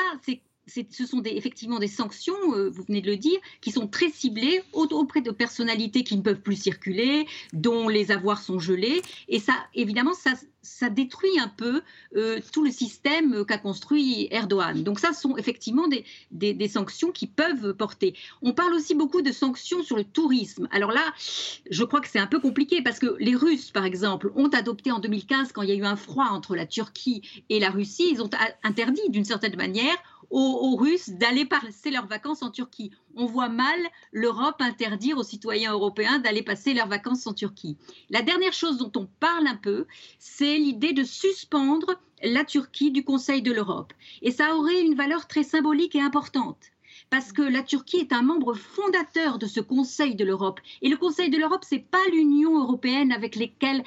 ce 0.67 1.07
sont 1.07 1.23
effectivement 1.25 1.79
des 1.79 1.89
sanctions, 1.89 2.55
euh, 2.55 2.71
vous 2.71 2.85
venez 2.85 3.03
de 3.03 3.11
le 3.11 3.17
dire, 3.17 3.39
qui 3.61 3.71
sont 3.71 3.87
très 3.87 4.11
ciblées 4.11 4.63
auprès 4.73 5.21
de 5.21 5.31
personnalités 5.31 6.05
qui 6.05 6.17
ne 6.17 6.23
peuvent 6.23 6.41
plus 6.41 6.57
circuler, 6.57 7.27
dont 7.53 7.89
les 7.89 8.11
avoirs 8.11 8.41
sont 8.41 8.59
gelés. 8.59 9.03
Et 9.29 9.41
ça, 9.41 9.55
évidemment, 9.75 10.15
ça, 10.15 10.33
ça 10.64 10.90
détruit 10.90 11.38
un 11.38 11.48
peu 11.48 11.83
euh, 12.16 12.40
tout 12.53 12.64
le 12.64 12.70
système 12.70 13.44
qu'a 13.44 13.59
construit 13.59 14.29
Erdogan. 14.31 14.83
Donc 14.83 14.98
ça 14.98 15.12
sont 15.12 15.37
effectivement 15.37 15.88
des, 15.88 16.05
des, 16.33 16.68
sanctions 16.68 17.12
qui 17.12 17.27
peuvent 17.27 17.74
porter. 17.74 18.14
On 18.42 18.53
parle 18.53 18.74
aussi 18.74 18.94
beaucoup 18.94 19.22
de 19.22 19.33
sanctions 19.33 19.83
sur 19.83 19.96
le 19.96 20.05
tourisme. 20.05 20.68
Alors 20.72 20.90
là, 20.90 21.03
je 21.70 21.85
crois 21.85 22.00
que 22.00 22.09
c'est 22.09 22.18
un 22.18 22.27
peu 22.27 22.40
compliqué 22.40 22.83
parce 22.83 22.98
que 22.98 23.16
les 23.18 23.37
Russes, 23.37 23.70
par 23.70 23.85
exemple, 23.85 24.33
ont 24.35 24.48
adopté 24.48 24.90
en 24.90 24.98
2015, 24.98 25.53
quand 25.53 25.62
il 25.62 25.68
y 25.68 25.72
a 25.72 25.77
eu 25.77 25.85
un 25.85 25.96
froid 25.96 26.27
entre 26.27 26.57
la 26.57 26.66
Turquie 26.66 27.22
et 27.48 27.61
la 27.61 27.70
Russie, 27.70 28.09
ils 28.11 28.22
ont 28.22 28.31
interdit 28.62 29.09
d'une 29.11 29.24
certaine 29.24 29.57
manière 29.57 29.96
aux, 30.31 30.77
Russes 30.77 31.11
d'aller 31.11 31.44
passer 31.44 31.90
leurs 31.90 32.07
vacances 32.07 32.42
en 32.42 32.50
Turquie. 32.50 32.90
On 33.16 33.27
voit 33.27 33.48
mal 33.48 33.79
l'Europe 34.12 34.61
interdire 34.61 35.18
aux 35.18 35.22
citoyens 35.22 35.72
européens 35.72 36.18
d'aller 36.18 36.42
passer 36.42 36.74
leurs 36.74 36.88
vacances 36.88 37.27
en 37.27 37.35
Turquie. 37.35 37.77
La 38.11 38.22
dernière 38.22 38.53
chose 38.53 38.79
dont 38.79 38.92
on 38.96 39.09
parle 39.20 39.46
un 39.46 39.57
peu, 39.57 39.87
c'est 40.18 40.59
l'idée 40.59 40.92
de 40.92 41.05
suspendre 41.05 42.00
la 42.22 42.44
Turquie 42.44 42.90
du 42.90 43.05
Conseil 43.05 43.42
de 43.42 43.53
l'Europe. 43.53 43.92
Et 44.22 44.31
ça 44.31 44.57
aurait 44.57 44.81
une 44.81 44.94
valeur 44.94 45.27
très 45.27 45.42
symbolique 45.42 45.94
et 45.94 46.00
importante 46.00 46.72
parce 47.11 47.33
que 47.33 47.42
la 47.42 47.62
Turquie 47.62 47.98
est 47.98 48.12
un 48.12 48.22
membre 48.22 48.55
fondateur 48.55 49.38
de 49.38 49.46
ce 49.46 49.61
Conseil 49.61 50.14
de 50.16 50.24
l'Europe. 50.24 50.61
Et 50.83 50.88
le 50.88 50.96
Conseil 50.96 51.31
de 51.31 51.38
l'Europe, 51.38 51.64
ce 51.68 51.77
n'est 51.77 51.87
pas 51.88 52.05
l'Union 52.12 52.61
européenne 52.61 53.12
avec 53.12 53.37
laquelle 53.37 53.85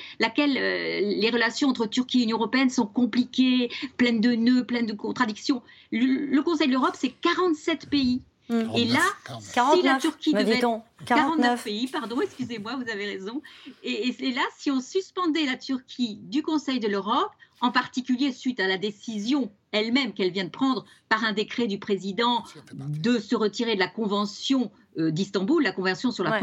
euh, 0.58 1.00
les 1.02 1.30
relations 1.30 1.68
entre 1.70 1.88
Turquie 1.88 2.22
et 2.22 2.24
Union 2.24 2.38
européenne 2.38 2.70
sont 2.70 2.88
compliquées, 2.88 3.70
pleines 3.98 4.22
de 4.22 4.34
nœuds, 4.34 4.66
pleines 4.66 4.86
de 4.86 4.94
contradictions. 4.94 5.62
Le, 5.92 6.40
Conseil 6.42 6.68
de 6.68 6.74
l'Europe, 6.74 6.96
c'est 6.98 7.14
47 7.22 7.90
pays. 7.90 8.22
Et 8.50 8.86
là, 8.86 9.02
si 9.42 9.82
la 9.84 9.96
Turquie 9.96 10.34
devait... 10.34 10.62
49. 11.06 11.64
pays, 11.64 11.88
pardon, 11.88 12.22
excusez-moi, 12.22 12.76
vous 12.76 12.90
avez 12.90 13.06
raison. 13.06 13.42
Et, 13.84 14.16
et 14.20 14.34
là, 14.34 14.42
si 14.58 14.72
on 14.72 14.80
suspendait 14.80 15.46
la 15.46 15.58
Turquie 15.58 16.16
du 16.24 16.42
Conseil 16.42 16.80
de 16.80 16.88
l'Europe, 16.88 17.32
en 17.62 17.72
particulier 17.72 18.32
suite 18.32 18.60
à 18.60 18.68
la 18.68 18.78
décision 18.78 19.52
elle-même 19.72 20.14
qu'elle 20.14 20.32
vient 20.32 20.46
de 20.46 20.50
prendre 20.50 20.86
par 21.10 21.24
un 21.24 21.34
décret 21.34 21.68
du 21.68 21.80
président 21.80 22.44
de 22.74 23.20
se 23.20 23.36
retirer 23.36 23.76
de 23.76 23.80
la 23.80 23.88
Convention 23.88 24.72
d'Istanbul, 24.98 25.64
la 25.64 25.72
Convention 25.72 26.12
sur 26.12 26.24
la 26.24 26.40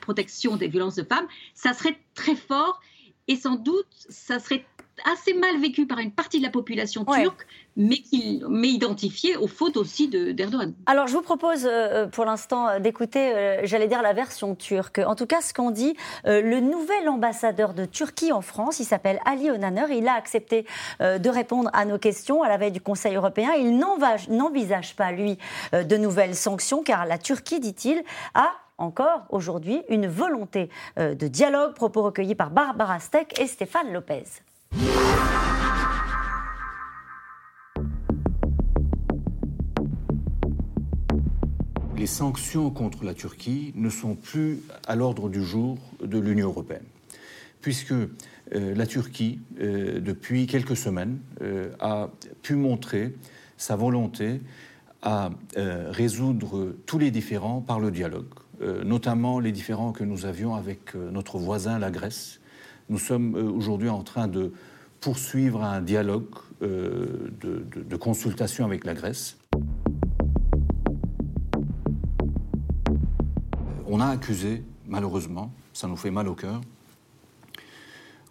protection 0.00 0.56
des 0.56 0.68
violences 0.68 0.96
de 0.96 1.02
femmes, 1.02 1.26
ça 1.54 1.72
serait 1.72 1.98
très 2.14 2.36
fort 2.36 2.80
et 3.28 3.36
sans 3.36 3.56
doute 3.56 3.86
ça 4.08 4.38
serait 4.38 4.66
assez 5.12 5.34
mal 5.34 5.58
vécu 5.60 5.86
par 5.86 5.98
une 5.98 6.12
partie 6.12 6.38
de 6.38 6.44
la 6.44 6.50
population 6.50 7.04
turque, 7.04 7.46
mais, 7.76 7.98
qui, 7.98 8.42
mais 8.48 8.68
identifié 8.68 9.36
aux 9.36 9.46
fautes 9.46 9.76
aussi 9.76 10.08
d'Erdogan. 10.08 10.74
Alors 10.86 11.06
je 11.06 11.14
vous 11.14 11.22
propose 11.22 11.66
euh, 11.66 12.06
pour 12.06 12.24
l'instant 12.24 12.68
euh, 12.68 12.78
d'écouter, 12.78 13.32
euh, 13.34 13.60
j'allais 13.64 13.88
dire, 13.88 14.02
la 14.02 14.12
version 14.12 14.54
turque. 14.54 14.98
En 14.98 15.14
tout 15.14 15.26
cas, 15.26 15.40
ce 15.40 15.54
qu'ont 15.54 15.70
dit 15.70 15.94
le 16.24 16.60
nouvel 16.60 17.08
ambassadeur 17.08 17.74
de 17.74 17.84
Turquie 17.84 18.32
en 18.32 18.40
France, 18.40 18.80
il 18.80 18.84
s'appelle 18.84 19.20
Ali 19.24 19.50
Onaner, 19.50 19.86
il 19.96 20.06
a 20.08 20.14
accepté 20.14 20.66
de 21.00 21.28
répondre 21.28 21.70
à 21.72 21.84
nos 21.84 21.98
questions 21.98 22.42
à 22.42 22.48
la 22.48 22.56
veille 22.56 22.72
du 22.72 22.80
Conseil 22.80 23.14
européen. 23.14 23.50
Il 23.58 23.78
n'envisage 23.78 24.96
pas, 24.96 25.12
lui, 25.12 25.38
de 25.72 25.96
nouvelles 25.96 26.34
sanctions, 26.34 26.82
car 26.82 27.06
la 27.06 27.18
Turquie, 27.18 27.60
dit-il, 27.60 28.02
a 28.34 28.50
encore 28.78 29.24
aujourd'hui 29.30 29.82
une 29.88 30.06
volonté 30.06 30.70
de 30.96 31.26
dialogue, 31.26 31.74
propos 31.74 32.02
recueillis 32.02 32.34
par 32.34 32.50
Barbara 32.50 32.98
Steck 33.00 33.38
et 33.40 33.46
Stéphane 33.46 33.92
Lopez. 33.92 34.24
Les 42.00 42.06
sanctions 42.06 42.70
contre 42.70 43.04
la 43.04 43.12
Turquie 43.12 43.74
ne 43.76 43.90
sont 43.90 44.14
plus 44.14 44.60
à 44.88 44.96
l'ordre 44.96 45.28
du 45.28 45.44
jour 45.44 45.76
de 46.02 46.18
l'Union 46.18 46.48
européenne, 46.48 46.86
puisque 47.60 47.92
euh, 47.92 48.08
la 48.52 48.86
Turquie, 48.86 49.38
euh, 49.60 50.00
depuis 50.00 50.46
quelques 50.46 50.78
semaines, 50.78 51.18
euh, 51.42 51.70
a 51.78 52.08
pu 52.40 52.54
montrer 52.54 53.14
sa 53.58 53.76
volonté 53.76 54.40
à 55.02 55.28
résoudre 55.54 56.74
tous 56.86 56.98
les 56.98 57.10
différends 57.10 57.60
par 57.60 57.80
le 57.80 57.90
dialogue, 57.90 58.32
notamment 58.84 59.38
les 59.38 59.52
différends 59.52 59.92
que 59.92 60.04
nous 60.04 60.24
avions 60.24 60.54
avec 60.54 60.94
notre 60.94 61.38
voisin, 61.38 61.78
la 61.78 61.90
Grèce, 61.90 62.40
nous 62.88 62.98
sommes 62.98 63.34
aujourd'hui 63.34 63.90
en 63.90 64.02
train 64.02 64.28
de 64.28 64.52
poursuivre 65.00 65.62
un 65.62 65.80
dialogue 65.80 66.28
de, 66.60 67.96
consultation 67.96 68.64
avec 68.66 68.84
la 68.84 68.92
Grèce. 68.92 69.39
On 73.92 73.98
a 73.98 74.06
accusé, 74.06 74.62
malheureusement, 74.86 75.52
ça 75.72 75.88
nous 75.88 75.96
fait 75.96 76.12
mal 76.12 76.28
au 76.28 76.36
cœur, 76.36 76.60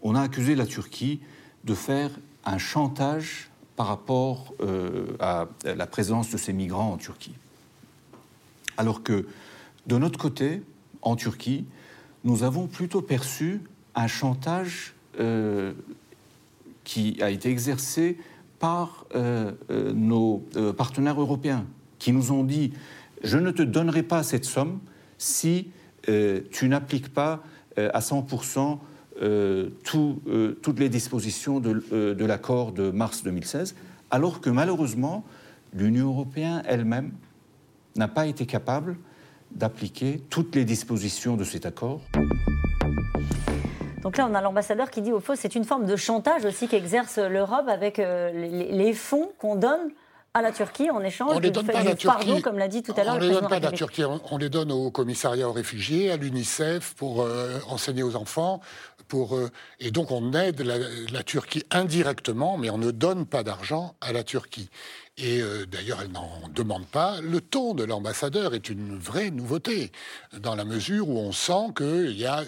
on 0.01 0.15
a 0.15 0.21
accusé 0.21 0.55
la 0.55 0.65
Turquie 0.65 1.19
de 1.65 1.73
faire 1.73 2.11
un 2.45 2.57
chantage 2.57 3.49
par 3.75 3.87
rapport 3.87 4.53
euh, 4.61 5.07
à 5.19 5.49
la 5.65 5.85
présence 5.85 6.29
de 6.29 6.37
ces 6.37 6.53
migrants 6.53 6.93
en 6.93 6.97
Turquie. 6.97 7.33
Alors 8.77 9.03
que, 9.03 9.27
de 9.85 9.97
notre 9.97 10.17
côté, 10.17 10.63
en 11.01 11.17
Turquie, 11.17 11.65
nous 12.23 12.43
avons 12.43 12.67
plutôt 12.67 13.01
perçu 13.01 13.59
un 13.95 14.07
chantage 14.07 14.93
euh, 15.19 15.73
qui 16.85 17.21
a 17.21 17.31
été 17.31 17.49
exercé 17.49 18.17
par 18.59 19.05
euh, 19.13 19.51
nos 19.93 20.37
partenaires 20.77 21.19
européens, 21.19 21.65
qui 21.97 22.13
nous 22.13 22.31
ont 22.31 22.45
dit 22.45 22.71
je 23.25 23.37
ne 23.37 23.51
te 23.51 23.61
donnerai 23.61 24.03
pas 24.03 24.23
cette 24.23 24.45
somme 24.45 24.79
si 25.19 25.69
tu 26.01 26.67
n'appliques 26.67 27.13
pas 27.13 27.43
à 27.77 27.99
100% 27.99 28.79
toutes 29.83 30.79
les 30.79 30.89
dispositions 30.89 31.59
de, 31.59 32.25
l'accord 32.25 32.71
de 32.71 32.89
mars 32.89 33.21
2016, 33.21 33.75
alors 34.09 34.41
que 34.41 34.49
malheureusement, 34.49 35.23
l'Union 35.73 36.07
européenne 36.07 36.63
elle-même 36.65 37.11
n'a 37.95 38.07
pas 38.07 38.25
été 38.25 38.45
capable 38.45 38.97
d'appliquer 39.51 40.21
toutes 40.29 40.55
les 40.55 40.65
dispositions 40.65 41.35
de 41.35 41.43
cet 41.43 41.65
accord. 41.65 42.01
Donc 44.01 44.17
là, 44.17 44.27
on 44.29 44.33
a 44.33 44.41
l'ambassadeur 44.41 44.89
qui 44.89 45.01
dit 45.01 45.11
au 45.11 45.19
fond, 45.19 45.33
c'est 45.35 45.55
une 45.55 45.65
forme 45.65 45.85
de 45.85 45.95
chantage 45.95 46.45
aussi 46.45 46.67
qu'exerce 46.67 47.17
l'Europe 47.17 47.67
avec 47.67 47.99
euh, 47.99 48.31
les, 48.31 48.93
fonds 48.93 49.29
qu'on 49.37 49.55
donne 49.55 49.91
à 50.33 50.41
la 50.41 50.51
Turquie 50.51 50.89
en 50.91 51.01
échange 51.01 51.31
on 51.35 51.39
les 51.39 51.51
donne 51.51 51.65
pas 51.65 51.79
à 51.79 51.83
la 51.83 51.95
Turquie. 51.95 52.41
comme 52.41 52.57
l'a 52.57 52.67
dit 52.67 52.83
tout 52.83 52.93
à 52.95 53.03
l'heure 53.03 53.15
le 53.15 53.19
président. 53.19 53.39
On 53.39 53.41
ne 53.41 53.41
les 53.41 53.41
donne 53.41 53.49
pas 53.49 53.67
à 53.67 53.71
la 53.71 53.77
Turquie, 53.77 54.03
on, 54.03 54.37
les 54.37 54.49
donne 54.49 54.71
au 54.71 54.91
commissariat 54.91 55.49
aux 55.49 55.53
réfugiés, 55.53 56.11
à 56.11 56.17
l'UNICEF 56.17 56.93
pour 56.95 57.21
euh, 57.21 57.59
enseigner 57.67 58.03
aux 58.03 58.15
enfants. 58.15 58.61
Pour, 59.07 59.35
euh, 59.35 59.49
et 59.79 59.89
donc 59.89 60.11
on 60.11 60.33
aide 60.33 60.61
la, 60.61 61.23
Turquie 61.23 61.63
indirectement, 61.71 62.57
mais 62.57 62.69
on 62.69 62.77
ne 62.77 62.91
donne 62.91 63.25
pas 63.25 63.41
d'argent 63.41 63.95
à 64.01 64.13
la 64.13 64.23
Turquie. 64.23 64.69
Et 65.17 65.41
euh, 65.41 65.65
d'ailleurs, 65.65 65.99
elle 66.03 66.11
n'en 66.11 66.29
demande 66.53 66.85
pas. 66.85 67.19
Le 67.21 67.41
ton 67.41 67.73
de 67.73 67.83
l'ambassadeur 67.83 68.53
est 68.53 68.69
une 68.69 68.97
vraie 68.97 69.31
nouveauté, 69.31 69.91
dans 70.37 70.55
la 70.55 70.63
mesure 70.63 71.09
où 71.09 71.17
on 71.17 71.31
sent 71.31 71.73
qu'il 71.75 72.17
y 72.17 72.27
a 72.27 72.43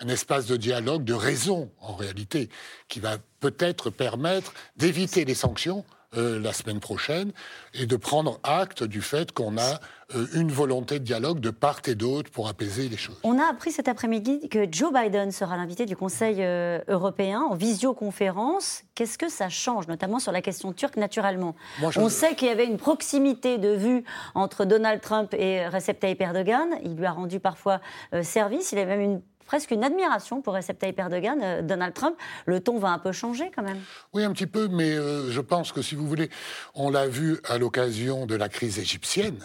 un 0.00 0.08
espace 0.08 0.46
de 0.46 0.56
dialogue, 0.56 1.04
de 1.04 1.14
raison, 1.14 1.70
en 1.80 1.94
réalité, 1.94 2.48
qui 2.88 2.98
va 2.98 3.18
peut-être 3.40 3.90
permettre 3.90 4.54
d'éviter 4.76 5.26
les 5.26 5.34
sanctions 5.34 5.84
euh, 6.16 6.38
la 6.38 6.52
semaine 6.52 6.78
prochaine 6.78 7.32
et 7.72 7.86
de 7.86 7.96
prendre 7.96 8.38
acte 8.42 8.82
du 8.82 9.00
fait 9.00 9.32
qu'on 9.32 9.56
a 9.56 9.80
euh, 10.14 10.26
une 10.34 10.52
volonté 10.52 10.98
de 10.98 11.04
dialogue 11.04 11.40
de 11.40 11.48
part 11.48 11.80
et 11.86 11.94
d'autre 11.94 12.30
pour 12.30 12.48
apaiser 12.48 12.90
les 12.90 12.98
choses. 12.98 13.18
On 13.22 13.38
a 13.38 13.46
appris 13.46 13.72
cet 13.72 13.88
après-midi 13.88 14.48
que 14.50 14.66
Joe 14.70 14.92
Biden 14.92 15.32
sera 15.32 15.56
l'invité 15.56 15.86
du 15.86 15.96
Conseil 15.96 16.36
euh, 16.40 16.80
européen 16.88 17.40
en 17.40 17.54
visioconférence. 17.54 18.82
Qu'est-ce 18.94 19.16
que 19.16 19.30
ça 19.30 19.48
change, 19.48 19.88
notamment 19.88 20.18
sur 20.18 20.32
la 20.32 20.42
question 20.42 20.74
turque, 20.74 20.98
naturellement? 20.98 21.56
On 21.96 22.10
sait 22.10 22.34
qu'il 22.34 22.48
y 22.48 22.50
avait 22.50 22.66
une 22.66 22.76
proximité 22.76 23.56
de 23.56 23.70
vue 23.70 24.04
entre 24.34 24.66
Donald 24.66 25.00
Trump 25.00 25.32
et 25.32 25.66
Recep 25.66 25.98
Tayyip 25.98 26.20
Erdogan. 26.20 26.68
Il 26.84 26.94
lui 26.94 27.06
a 27.06 27.12
rendu 27.12 27.40
parfois 27.40 27.80
service. 28.22 28.72
Il 28.72 28.78
a 28.78 28.84
même 28.84 29.00
une 29.00 29.22
presque 29.52 29.70
une 29.70 29.84
admiration 29.84 30.40
pour 30.40 30.54
Recep 30.54 30.78
Tayyip 30.78 30.98
Erdogan, 30.98 31.38
euh, 31.42 31.60
Donald 31.60 31.92
Trump. 31.92 32.16
Le 32.46 32.60
ton 32.60 32.78
va 32.78 32.88
un 32.88 32.98
peu 32.98 33.12
changer 33.12 33.50
quand 33.54 33.62
même. 33.62 33.82
Oui, 34.14 34.24
un 34.24 34.32
petit 34.32 34.46
peu, 34.46 34.66
mais 34.68 34.92
euh, 34.92 35.30
je 35.30 35.42
pense 35.42 35.72
que 35.72 35.82
si 35.82 35.94
vous 35.94 36.06
voulez, 36.08 36.30
on 36.74 36.88
l'a 36.88 37.06
vu 37.06 37.38
à 37.44 37.58
l'occasion 37.58 38.24
de 38.24 38.34
la 38.34 38.48
crise 38.48 38.78
égyptienne, 38.78 39.40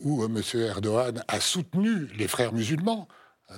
où 0.00 0.24
euh, 0.24 0.26
M. 0.26 0.60
Erdogan 0.60 1.22
a 1.28 1.38
soutenu 1.38 2.08
les 2.18 2.26
frères 2.26 2.52
musulmans 2.52 3.06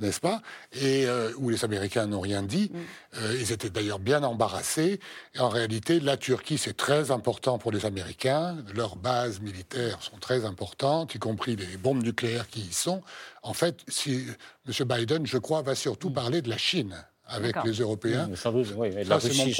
n'est-ce 0.01 0.21
pas? 0.21 0.43
Et 0.73 1.07
euh, 1.07 1.33
où 1.39 1.51
les 1.51 1.65
Américains 1.65 2.07
n'ont 2.07 2.21
rien 2.21 2.43
dit. 2.43 2.71
Mm. 2.73 2.79
Euh, 3.19 3.37
ils 3.41 3.53
étaient 3.53 3.71
d'ailleurs 3.71 3.99
bien 3.99 4.23
embarrassés. 4.23 5.01
Et 5.35 5.41
en 5.41 5.49
réalité, 5.49 6.01
la 6.01 6.17
Turquie, 6.17 6.59
c'est 6.59 6.77
très 6.77 7.11
important 7.11 7.59
pour 7.59 7.73
les 7.73 7.87
Américains. 7.87 8.57
Leurs 8.75 8.97
bases 8.97 9.41
militaires 9.41 10.03
sont 10.03 10.19
très 10.19 10.45
importantes, 10.45 11.15
y 11.15 11.19
compris 11.19 11.57
les 11.57 11.77
bombes 11.77 12.03
nucléaires 12.03 12.49
qui 12.49 12.61
y 12.61 12.73
sont. 12.73 13.03
En 13.43 13.55
fait, 13.55 13.81
si 13.89 14.27
M. 14.67 14.89
Biden, 14.89 15.27
je 15.27 15.39
crois, 15.39 15.63
va 15.63 15.75
surtout 15.75 16.11
mm. 16.11 16.15
parler 16.15 16.43
de 16.43 16.49
la 16.49 16.59
Chine 16.59 17.05
avec 17.27 17.57
les 17.65 17.73
Européens. 17.73 18.29
oui, 18.77 18.91
la 19.07 19.17
Russie, 19.17 19.57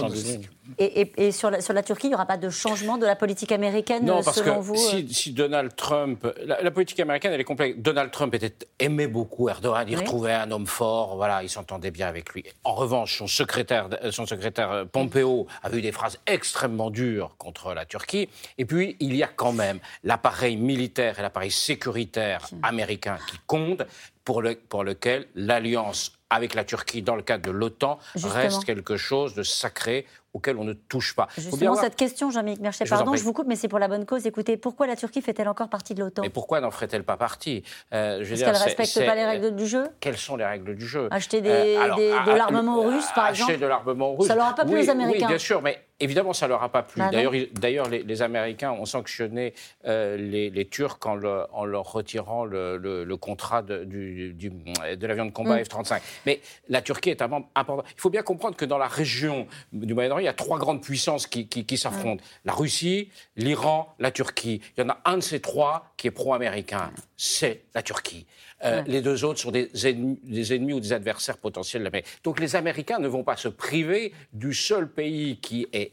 Et, 0.79 1.13
et, 1.17 1.33
sur, 1.33 1.51
la, 1.51 1.61
sur, 1.61 1.73
la, 1.73 1.83
Turquie, 1.83 2.09
il 2.09 2.11
n'y 2.11 2.15
aura 2.15 2.27
pas 2.27 2.37
de 2.37 2.51
changement 2.51 2.99
de 2.99 3.07
la 3.07 3.17
politique 3.17 3.53
américaine 3.53 4.05
non, 4.05 4.23
parce 4.23 4.39
selon 4.39 4.57
que 4.57 4.61
vous 4.61 4.77
si, 4.77 4.97
euh 4.97 5.03
si, 5.11 5.33
Donald 5.33 5.75
Trump. 5.75 6.27
La, 6.45 6.71
politique 6.71 7.01
américaine, 7.01 7.33
elle 7.33 7.41
est 7.41 7.45
complexe. 7.45 7.79
Donald 7.79 8.11
Trump 8.11 8.35
était, 8.35 8.55
aimait 8.79 9.07
beaucoup 9.07 9.49
Erdogan, 9.49 9.87
il 9.89 9.97
retrouvait 9.97 10.35
un 10.35 10.51
homme 10.51 10.67
fort, 10.67 11.17
voilà, 11.17 11.43
il 11.43 11.49
s'entendait 11.49 11.91
bien 11.91 12.07
avec 12.07 12.31
lui. 12.31 12.45
En 12.65 12.75
revanche, 12.75 13.19
son 13.19 13.27
secrétaire, 13.27 13.89
son 14.11 14.27
secrétaire 14.27 14.71
euh, 14.71 14.85
Pompeo 14.85 15.47
avait 15.63 15.79
eu 15.79 15.83
des 15.83 15.93
phrases 15.93 16.19
extrêmement 16.27 16.91
dures 16.91 17.35
contre 17.39 17.73
la 17.73 17.87
Turquie. 17.87 18.29
Et 18.59 18.67
puis, 18.67 18.97
il 19.01 19.17
y 19.17 19.23
a 19.23 19.29
quand 19.29 19.53
même 19.53 19.79
l'appareil 20.03 20.57
militaire 20.57 21.19
et 21.19 21.23
l'appareil 21.23 21.51
sécuritaire 21.51 22.47
américain 22.63 23.17
qui 23.31 23.39
comptent, 23.47 23.85
pour, 24.25 24.43
le, 24.43 24.57
pour 24.57 24.85
lequel 24.85 25.27
l'alliance 25.35 26.13
avec 26.35 26.55
la 26.55 26.65
Turquie 26.65 27.03
dans 27.03 27.17
le 27.17 27.23
cadre 27.23 27.45
de 27.45 27.51
l'OTAN 27.51 27.99
reste 28.15 28.65
quelque 28.65 28.97
chose 28.97 29.35
de 29.35 29.43
sacré 29.43 30.07
auquel 30.35 30.59
on 30.59 30.65
ne 30.65 30.73
touche 30.73 31.15
pas. 31.15 31.29
Justement, 31.39 31.77
cette 31.77 31.95
question, 31.95 32.31
Jean-Michel 32.31 32.61
Merchet, 32.61 32.85
pardon, 32.87 33.15
je 33.15 33.23
vous 33.23 33.33
coupe, 33.33 33.47
mais 33.47 33.55
c'est 33.57 33.69
pour 33.69 33.79
la 33.79 33.89
bonne 33.89 34.05
cause. 34.05 34.27
Écoutez, 34.27 34.57
pourquoi 34.57 34.87
la 34.89 34.97
Turquie 34.97 35.23
fait-elle 35.23 35.49
encore 35.49 35.69
partie 35.69 35.95
de 35.95 36.01
l'OTAN 36.01 36.23
Mais 36.23 36.29
pourquoi 36.29 36.61
n'en 36.61 36.73
ferait-elle 36.73 37.05
pas 37.05 37.17
partie 37.17 37.63
euh, 37.93 38.19
Parce 38.19 38.41
qu'elle 38.41 38.53
ne 38.53 38.59
respecte 38.59 39.07
pas 39.07 39.15
les 39.15 39.25
règles 39.25 39.55
du 39.55 39.67
jeu 39.67 39.85
Quelles 40.01 40.19
sont 40.19 40.37
les 40.37 40.45
règles 40.45 40.75
du 40.75 40.87
jeu 40.87 41.09
Acheter 41.13 41.41
des, 41.41 41.77
euh, 41.79 42.25
de 42.25 42.37
l'armement 42.37 42.83
russe, 42.83 43.07
par 43.15 43.29
exemple 43.29 43.53
Acheter 43.53 43.63
de 43.63 43.67
l'armement 43.69 44.17
russe. 44.17 44.27
Ça 44.27 44.35
leur 44.35 44.47
a 44.47 44.55
pas 44.55 44.65
plu 44.65 44.81
aux 44.81 44.91
Américains 44.91 45.27
Oui, 45.27 45.29
bien 45.29 45.39
sûr, 45.39 45.63
mais 45.63 45.79
Évidemment, 46.01 46.33
ça 46.33 46.47
ne 46.47 46.51
leur 46.51 46.63
a 46.63 46.71
pas 46.71 46.83
plu. 46.83 47.01
Bah 47.01 47.11
d'ailleurs, 47.53 47.89
les, 47.89 48.23
Américains 48.23 48.73
ont 48.73 48.85
sanctionné 48.85 49.55
euh, 49.87 50.17
les, 50.17 50.67
Turcs 50.67 50.99
en, 51.05 51.15
leur 51.15 51.93
retirant 51.93 52.45
le, 52.45 53.15
contrat 53.17 53.63
de, 53.63 53.85
de 53.85 55.07
l'avion 55.07 55.27
de 55.27 55.31
combat 55.31 55.57
mm. 55.57 55.65
F-35. 55.65 56.01
Mais 56.27 56.41
la 56.69 56.83
Turquie 56.83 57.11
est 57.11 57.23
un 57.23 57.29
membre 57.29 57.49
important. 57.55 57.85
Il 57.97 58.01
faut 58.01 58.11
bien 58.11 58.23
comprendre 58.23 58.57
que 58.57 58.65
dans 58.65 58.79
la 58.79 58.89
région 58.89 59.47
du 59.73 59.95
Moyen-Orient, 59.95 60.23
il 60.23 60.27
y 60.27 60.29
a 60.29 60.35
trois 60.35 60.59
grandes 60.59 60.83
puissances 60.83 61.29
qui, 61.29 61.79
s'affrontent. 61.79 62.23
Mm. 62.23 62.47
La 62.47 62.53
Russie, 62.55 63.11
l'Iran, 63.37 63.95
la 64.01 64.11
Turquie. 64.11 64.61
Il 64.77 64.81
y 64.81 64.85
en 64.85 64.91
a 64.91 64.99
un 65.05 65.19
de 65.19 65.23
ces 65.23 65.41
trois 65.41 65.93
qui 65.97 66.09
est 66.09 66.13
pro-américain. 66.13 66.91
C'est 67.17 67.63
la 67.73 67.83
Turquie. 67.83 68.27
Euh, 68.65 68.83
les 68.87 69.03
deux 69.03 69.25
autres 69.25 69.41
sont 69.41 69.51
des 69.51 69.69
ennemis, 69.87 70.19
des 70.23 70.55
ennemis, 70.55 70.73
ou 70.73 70.81
des 70.81 70.93
adversaires 70.93 71.39
potentiels. 71.39 71.91
Donc 72.23 72.41
les 72.41 72.57
Américains 72.57 72.99
ne 72.99 73.09
vont 73.09 73.25
pas 73.25 73.37
se 73.37 73.49
priver 73.49 74.13
du 74.33 74.55
seul 74.55 74.91
pays 74.91 75.39
qui 75.39 75.67
est 75.73 75.93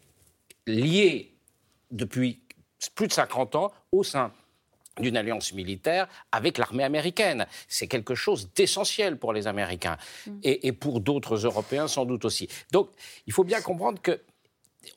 lié 0.68 1.34
depuis 1.92 2.40
plus 2.96 3.08
de 3.08 3.14
50 3.14 3.56
ans 3.56 3.72
au 3.92 4.04
sein 4.04 4.32
d'une 5.00 5.18
alliance 5.18 5.54
militaire 5.54 6.08
avec 6.32 6.58
l'armée 6.58 6.84
américaine. 6.84 7.46
C'est 7.68 7.88
quelque 7.88 8.16
chose 8.16 8.50
d'essentiel 8.56 9.18
pour 9.18 9.34
les 9.34 9.48
Américains 9.48 9.98
mm. 10.28 10.40
et, 10.44 10.72
pour 10.72 11.00
d'autres 11.00 11.46
Européens 11.46 11.88
sans 11.88 12.06
doute 12.06 12.26
aussi. 12.26 12.50
Donc 12.72 12.90
il 13.28 13.34
faut 13.34 13.44
bien 13.44 13.62
comprendre 13.62 14.02
que 14.02 14.22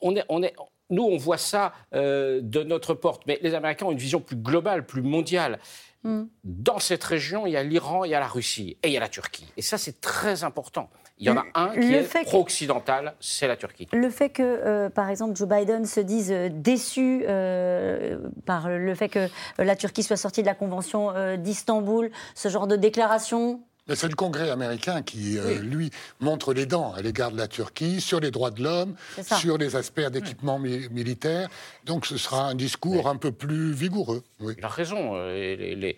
on 0.01 0.15
est, 0.15 0.25
on 0.29 0.41
est, 0.43 0.55
nous, 0.89 1.03
on 1.03 1.17
voit 1.17 1.37
ça 1.37 1.73
euh, 1.93 2.41
de 2.41 2.63
notre 2.63 2.93
porte, 2.93 3.23
mais 3.27 3.39
les 3.41 3.53
Américains 3.53 3.87
ont 3.87 3.91
une 3.91 3.97
vision 3.97 4.19
plus 4.19 4.35
globale, 4.35 4.85
plus 4.85 5.01
mondiale. 5.01 5.59
Mm. 6.05 6.25
Dans 6.43 6.79
cette 6.79 7.03
région, 7.03 7.47
il 7.47 7.53
y 7.53 7.57
a 7.57 7.63
l'Iran, 7.63 8.05
il 8.05 8.11
y 8.11 8.15
a 8.15 8.19
la 8.19 8.27
Russie 8.27 8.77
et 8.83 8.89
il 8.89 8.93
y 8.93 8.97
a 8.97 8.99
la 8.99 9.09
Turquie. 9.09 9.47
Et 9.57 9.61
ça, 9.61 9.77
c'est 9.77 9.99
très 9.99 10.43
important. 10.43 10.89
Il 11.17 11.25
y 11.25 11.29
en 11.29 11.37
a 11.37 11.45
un 11.55 11.69
qui 11.69 11.93
est 11.93 12.25
pro-occidental, 12.25 13.15
c'est 13.21 13.47
la 13.47 13.55
Turquie. 13.55 13.87
Le 13.93 14.09
fait 14.09 14.29
que, 14.29 14.43
euh, 14.43 14.89
par 14.89 15.09
exemple, 15.09 15.35
Joe 15.35 15.47
Biden 15.47 15.85
se 15.85 16.01
dise 16.01 16.31
euh, 16.31 16.49
déçu 16.51 17.23
euh, 17.27 18.19
par 18.45 18.69
le 18.69 18.95
fait 18.95 19.07
que 19.07 19.29
la 19.57 19.75
Turquie 19.75 20.03
soit 20.03 20.17
sortie 20.17 20.41
de 20.41 20.47
la 20.47 20.55
Convention 20.55 21.13
d'Istanbul, 21.37 22.11
ce 22.35 22.49
genre 22.49 22.67
de 22.67 22.75
déclaration 22.75 23.61
c'est 23.93 24.07
le 24.07 24.15
Congrès 24.15 24.49
américain 24.49 25.01
qui, 25.01 25.37
lui, 25.61 25.91
montre 26.19 26.53
les 26.53 26.65
dents 26.65 26.93
à 26.93 27.01
l'égard 27.01 27.31
de 27.31 27.37
la 27.37 27.47
Turquie 27.47 28.01
sur 28.01 28.19
les 28.19 28.31
droits 28.31 28.51
de 28.51 28.63
l'homme, 28.63 28.95
sur 29.21 29.57
les 29.57 29.75
aspects 29.75 30.01
d'équipement 30.01 30.57
militaire. 30.57 31.49
Donc 31.85 32.05
ce 32.05 32.17
sera 32.17 32.47
un 32.47 32.55
discours 32.55 33.07
un 33.07 33.17
peu 33.17 33.31
plus 33.31 33.71
vigoureux. 33.71 34.23
Il 34.41 34.63
a 34.63 34.67
raison. 34.67 35.15
les, 35.27 35.97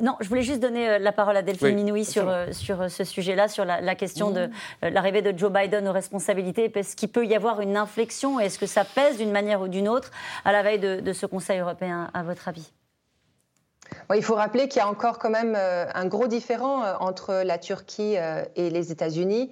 non, 0.00 0.16
je 0.20 0.28
voulais 0.28 0.42
juste 0.42 0.60
donner 0.60 0.88
euh, 0.88 0.98
la 0.98 1.12
parole 1.12 1.36
à 1.36 1.42
Delphine 1.42 1.74
Minoui 1.74 2.04
sur, 2.04 2.28
euh, 2.28 2.52
sur 2.52 2.80
euh, 2.80 2.88
ce 2.88 3.04
sujet-là, 3.04 3.48
sur 3.48 3.64
la, 3.64 3.94
question 3.94 4.30
de 4.30 4.48
l'arrivée 4.82 5.22
de 5.22 5.36
Joe 5.36 5.52
Biden 5.52 5.86
aux 5.86 5.92
responsabilités. 5.92 6.70
Est-ce 6.74 6.96
qu'il 6.96 7.08
peut 7.08 7.26
y 7.26 7.34
avoir 7.34 7.60
une 7.60 7.76
inflexion 7.76 8.40
Est-ce 8.40 8.58
que 8.58 8.66
ça 8.66 8.84
pèse 8.84 9.18
d'une 9.18 9.30
manière 9.30 9.60
ou 9.60 9.68
d'une 9.68 9.88
autre 9.88 10.10
à 10.44 10.52
la 10.52 10.62
veille 10.62 10.78
de, 10.78 11.12
ce 11.12 11.26
Conseil 11.26 11.60
européen, 11.60 12.10
à 12.14 12.22
votre 12.22 12.48
avis? 12.48 12.72
Il 14.14 14.22
faut 14.22 14.34
rappeler 14.34 14.68
qu'il 14.68 14.80
y 14.80 14.82
a 14.82 14.88
encore 14.88 15.18
quand 15.18 15.30
même 15.30 15.56
un 15.56 16.06
gros 16.06 16.26
différent 16.26 16.82
entre 17.00 17.42
la 17.44 17.58
Turquie 17.58 18.16
et 18.56 18.70
les 18.70 18.92
États-Unis. 18.92 19.50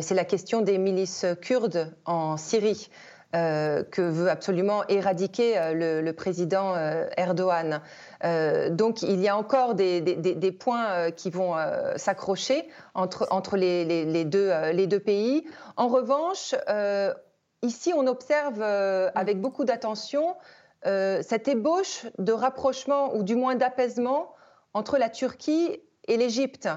C'est 0.00 0.14
la 0.14 0.24
question 0.24 0.60
des 0.60 0.78
milices 0.78 1.26
kurdes 1.42 1.94
en 2.04 2.36
Syrie. 2.36 2.88
que 3.32 4.00
veut 4.00 4.30
absolument 4.30 4.86
éradiquer 4.88 5.72
le, 5.74 6.10
président 6.12 6.74
Erdogan. 7.16 7.82
Euh, 8.24 8.70
donc 8.70 9.02
il 9.02 9.20
y 9.20 9.28
a 9.28 9.36
encore 9.36 9.74
des, 9.74 10.56
points 10.58 10.86
euh, 10.86 11.10
qui 11.10 11.30
vont 11.30 11.56
euh, 11.56 11.92
s'accrocher 11.96 12.68
entre, 12.94 13.56
les, 13.56 14.24
deux, 14.24 15.00
pays. 15.00 15.44
En 15.76 15.88
revanche, 15.88 16.54
ici 17.62 17.92
on 17.94 18.06
observe 18.06 18.62
avec 18.62 19.40
beaucoup 19.40 19.64
d'attention 19.64 20.34
cette 20.84 21.48
ébauche 21.48 22.06
de 22.18 22.32
rapprochement 22.32 23.14
ou 23.14 23.22
du 23.22 23.36
moins 23.36 23.54
d'apaisement 23.54 24.34
entre 24.74 24.98
la 24.98 25.08
Turquie 25.08 25.80
et 26.06 26.16
l'Égypte. 26.16 26.68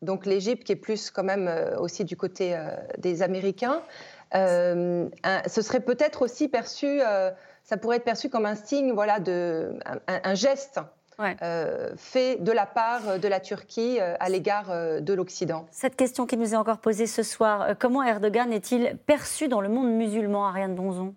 Donc 0.00 0.26
l'Égypte 0.26 0.64
qui 0.64 0.72
est 0.72 0.76
plus 0.76 1.10
quand 1.10 1.24
même 1.24 1.52
aussi 1.80 2.04
du 2.04 2.16
côté 2.16 2.56
des 2.98 3.22
Américains. 3.22 3.82
ce 4.32 5.08
serait 5.48 5.80
peut-être 5.80 6.22
aussi 6.22 6.48
perçu 6.48 7.00
ça 7.68 7.76
pourrait 7.76 7.98
être 7.98 8.04
perçu 8.04 8.30
comme 8.30 8.46
un 8.46 8.54
signe, 8.54 8.92
voilà, 8.92 9.20
de, 9.20 9.78
un, 10.06 10.34
geste 10.34 10.80
euh, 11.20 11.92
fait 11.96 12.36
de 12.36 12.50
la 12.50 12.64
part 12.64 13.18
de 13.18 13.28
la 13.28 13.40
Turquie 13.40 13.98
euh, 14.00 14.14
à 14.20 14.30
l'égard 14.30 14.70
euh, 14.70 15.00
de 15.00 15.12
l'Occident. 15.12 15.66
Cette 15.70 15.94
question 15.94 16.24
qui 16.24 16.38
nous 16.38 16.54
est 16.54 16.56
encore 16.56 16.78
posée 16.78 17.06
ce 17.06 17.22
soir, 17.22 17.74
comment 17.78 18.02
Erdogan 18.02 18.54
est-il 18.54 18.96
perçu 19.04 19.48
dans 19.48 19.60
le 19.60 19.68
monde 19.68 19.92
musulman, 19.92 20.46
Ariane 20.46 20.74
Bonzon 20.74 21.14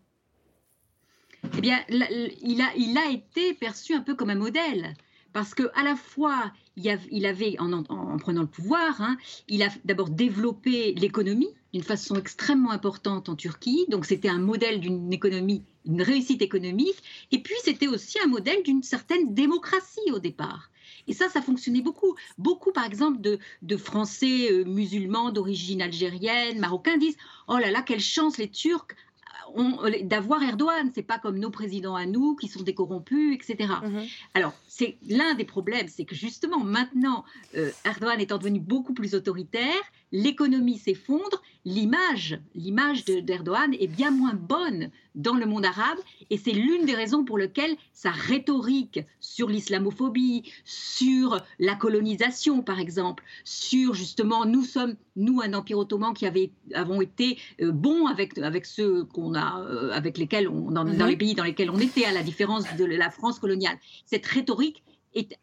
Eh 1.58 1.62
bien, 1.62 1.80
il 1.90 2.98
a, 2.98 3.10
été 3.10 3.54
perçu 3.54 3.94
un 3.94 4.02
peu 4.02 4.16
comme 4.16 4.30
un 4.30 4.36
modèle 4.36 4.96
parce 5.34 5.54
que 5.54 5.64
à 5.76 5.84
la 5.84 5.96
fois 5.96 6.52
il 6.78 7.26
avait, 7.26 7.58
en, 7.60 8.18
prenant 8.18 8.42
le 8.42 8.48
pouvoir, 8.48 9.02
hein, 9.02 9.18
il 9.48 9.62
a 9.62 9.70
d'abord 9.86 10.10
développé 10.10 10.94
l'économie 10.94 11.50
d'une 11.74 11.84
façon 11.84 12.16
extrêmement 12.16 12.72
importante 12.72 13.30
en 13.30 13.36
Turquie, 13.36 13.86
donc 13.90 14.06
c'était 14.06 14.30
un 14.30 14.40
modèle 14.40 14.80
d'une 14.80 15.12
économie, 15.12 15.64
réussite 15.88 16.42
économique, 16.42 17.02
et 17.32 17.40
puis 17.40 17.56
c'était 17.64 17.88
aussi 17.88 18.20
un 18.24 18.28
modèle 18.28 18.64
d'une 18.64 18.84
certaine 18.84 19.34
démocratie 19.34 20.12
au 20.12 20.20
départ. 20.20 20.70
Et 21.08 21.14
ça, 21.14 21.30
ça 21.30 21.42
fonctionnait 21.42 21.82
beaucoup. 21.82 22.16
Beaucoup, 22.38 22.72
par 22.72 22.86
exemple, 22.86 23.20
de, 23.22 23.78
Français 23.78 24.52
euh, 24.52 24.64
musulmans 24.66 25.32
d'origine 25.32 25.82
algérienne, 25.82 26.60
marocains 26.60 26.98
disent 26.98 27.18
Oh 27.48 27.58
là 27.58 27.72
là, 27.72 27.82
quelle 27.82 28.02
chance 28.02 28.38
les 28.38 28.50
Turcs 28.50 28.88
d'avoir 30.04 30.44
Erdogan. 30.44 30.92
C'est 30.94 31.04
pas 31.04 31.20
comme 31.20 31.40
nos 31.40 31.50
présidents 31.50 31.96
à 31.96 32.06
nous 32.06 32.36
qui 32.36 32.48
sont 32.48 32.64
décorrompus, 32.64 33.36
etc. 33.36 33.74
Mhm. 33.84 34.06
Alors, 34.34 34.54
c'est 34.68 34.98
l'un 35.08 35.34
des 35.34 35.46
problèmes, 35.46 35.88
c'est 35.88 36.06
que 36.06 36.16
justement 36.16 36.60
maintenant, 36.60 37.24
euh, 37.56 37.72
Erdogan 37.86 38.20
étant 38.20 38.38
devenu 38.38 38.60
beaucoup 38.60 38.94
plus 38.94 39.16
autoritaire, 39.16 39.82
l'économie 40.12 40.78
s'effondre, 40.78 41.42
l'image, 41.66 42.40
l'image 42.56 43.06
d'Erdogan 43.06 43.74
est 43.80 43.88
bien 43.88 44.12
moins 44.12 44.34
bonne 44.34 44.90
dans 45.16 45.36
le 45.36 45.46
monde 45.46 45.66
arabe, 45.66 45.98
et 46.30 46.38
c'est 46.38 46.52
l'une 46.52 46.86
des 46.86 46.96
raisons 46.96 47.24
pour 47.26 47.38
lesquelles 47.38 47.76
sa 47.94 48.12
rhétorique 48.12 49.02
sur 49.20 49.50
l'islamophobie, 49.50 50.44
sur 50.64 51.42
la 51.60 51.76
colonisation 51.76 52.62
par 52.62 52.80
exemple, 52.80 53.24
sur 53.44 53.94
justement 53.94 54.46
nous 54.46 54.64
sommes 54.64 54.96
nous 55.16 55.42
un 55.42 55.54
empire 55.54 55.78
ottoman 55.78 56.14
qui 56.14 56.26
avait, 56.26 56.52
avons 56.74 57.02
été 57.02 57.38
euh, 57.62 57.72
bons 57.72 58.06
avec 58.06 58.38
avec 58.38 58.66
ceux 58.66 59.04
qu'on 59.04 59.36
a 59.36 59.62
euh, 59.62 59.92
avec 59.92 60.18
lesquels 60.18 60.48
on 60.48 60.72
dans, 60.72 60.86
dans, 60.86 60.94
mhm. 60.94 61.08
les 61.08 61.18
pays 61.18 61.36
dans 61.36 61.44
lesquels 61.44 61.70
on 61.70 61.80
était 61.80 62.06
à 62.06 62.14
la 62.14 62.24
différence 62.24 62.64
de 62.78 62.86
la 62.86 63.10
France 63.10 63.40
coloniale. 63.40 63.78
Cette 64.06 64.26
rhétorique 64.26 64.84
est 65.14 65.38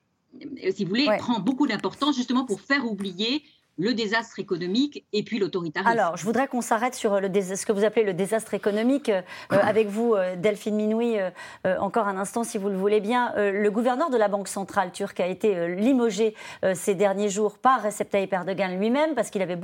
si 0.72 0.84
vous 0.84 0.90
voulez, 0.90 1.08
prend 1.18 1.40
beaucoup 1.40 1.66
d'importance 1.66 2.16
justement 2.16 2.44
pour 2.44 2.60
faire 2.60 2.84
oublier 2.84 3.42
le 3.78 3.94
désastre 3.94 4.40
économique 4.40 5.06
et 5.12 5.22
puis 5.22 5.38
l'autoritarisme. 5.38 5.90
Alors, 5.90 6.16
je 6.16 6.24
voudrais 6.24 6.48
qu'on 6.48 6.60
s'arrête 6.60 6.94
sur 6.94 7.20
le 7.20 7.28
ce 7.28 7.64
que 7.64 7.72
vous 7.72 7.84
appelez 7.84 8.04
le 8.04 8.12
désastre 8.12 8.54
économique. 8.54 9.08
Euh, 9.08 9.22
avec 9.50 9.86
vous, 9.88 10.14
euh, 10.14 10.34
Delphine 10.36 10.74
Minoui, 10.74 11.18
euh, 11.18 11.30
encore 11.78 12.08
un 12.08 12.18
instant, 12.18 12.42
si 12.42 12.58
vous 12.58 12.68
le 12.68 12.76
voulez 12.76 13.00
bien. 13.00 13.32
le 13.36 13.68
gouverneur 13.70 14.10
de 14.10 14.16
la 14.16 14.28
Banque 14.28 14.48
centrale 14.48 14.90
turque 14.90 15.20
a 15.20 15.26
été 15.26 15.76
limogé 15.76 16.34
ces 16.74 16.94
derniers 16.94 17.28
jours 17.28 17.58
par 17.58 17.82
Recep 17.82 18.10
Tayyip 18.10 18.32
Erdogan 18.32 18.76
lui-même 18.78 19.14
parce 19.14 19.30
qu'il 19.30 19.42
avait 19.42 19.58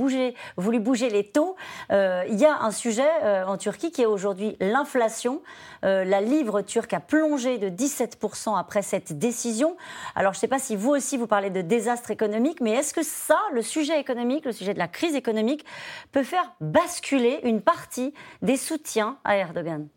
voulu 0.57 0.79
bouger 0.81 1.11
les 1.11 1.25
taux. 1.25 1.57
Il 1.91 2.37
y 2.39 2.45
a 2.45 2.63
un 2.63 2.71
sujet 2.71 3.09
en 3.47 3.57
Turquie 3.57 3.91
qui 3.91 4.03
est 4.03 4.07
aujourd'hui 4.07 4.57
l'inflation. 4.61 5.43
la 5.83 6.21
livre 6.21 6.63
turque 6.63 6.93
a 6.93 7.01
plongé 7.01 7.59
de 7.59 7.69
17% 7.69 8.59
après 8.59 8.83
cette 8.83 9.19
décision. 9.19 9.77
Alors, 10.15 10.33
je 10.33 10.39
ne 10.39 10.41
sais 10.41 10.49
pas 10.49 10.59
si 10.59 10.77
vous 10.77 10.91
aussi 10.91 11.17
vous 11.17 11.27
parlez 11.27 11.51
de 11.51 11.63
désastre 11.63 12.11
économique, 12.11 12.61
mais 12.61 12.73
est-ce 12.73 12.95
que 12.95 13.03
ça, 13.03 13.39
le 13.53 13.63
sujet 13.63 14.04
économique, 14.05 14.45
le 14.45 14.53
sujet 14.53 14.75
de 14.75 14.79
la 14.79 14.89
crise 14.89 15.15
économique, 15.15 15.65
peut 16.13 16.23
faire 16.23 16.55
basculer 16.61 17.41
une 17.43 17.61
partie 17.61 18.13
des 18.43 18.57
soutiens 18.57 19.19
à 19.25 19.37
Erdogan 19.37 19.89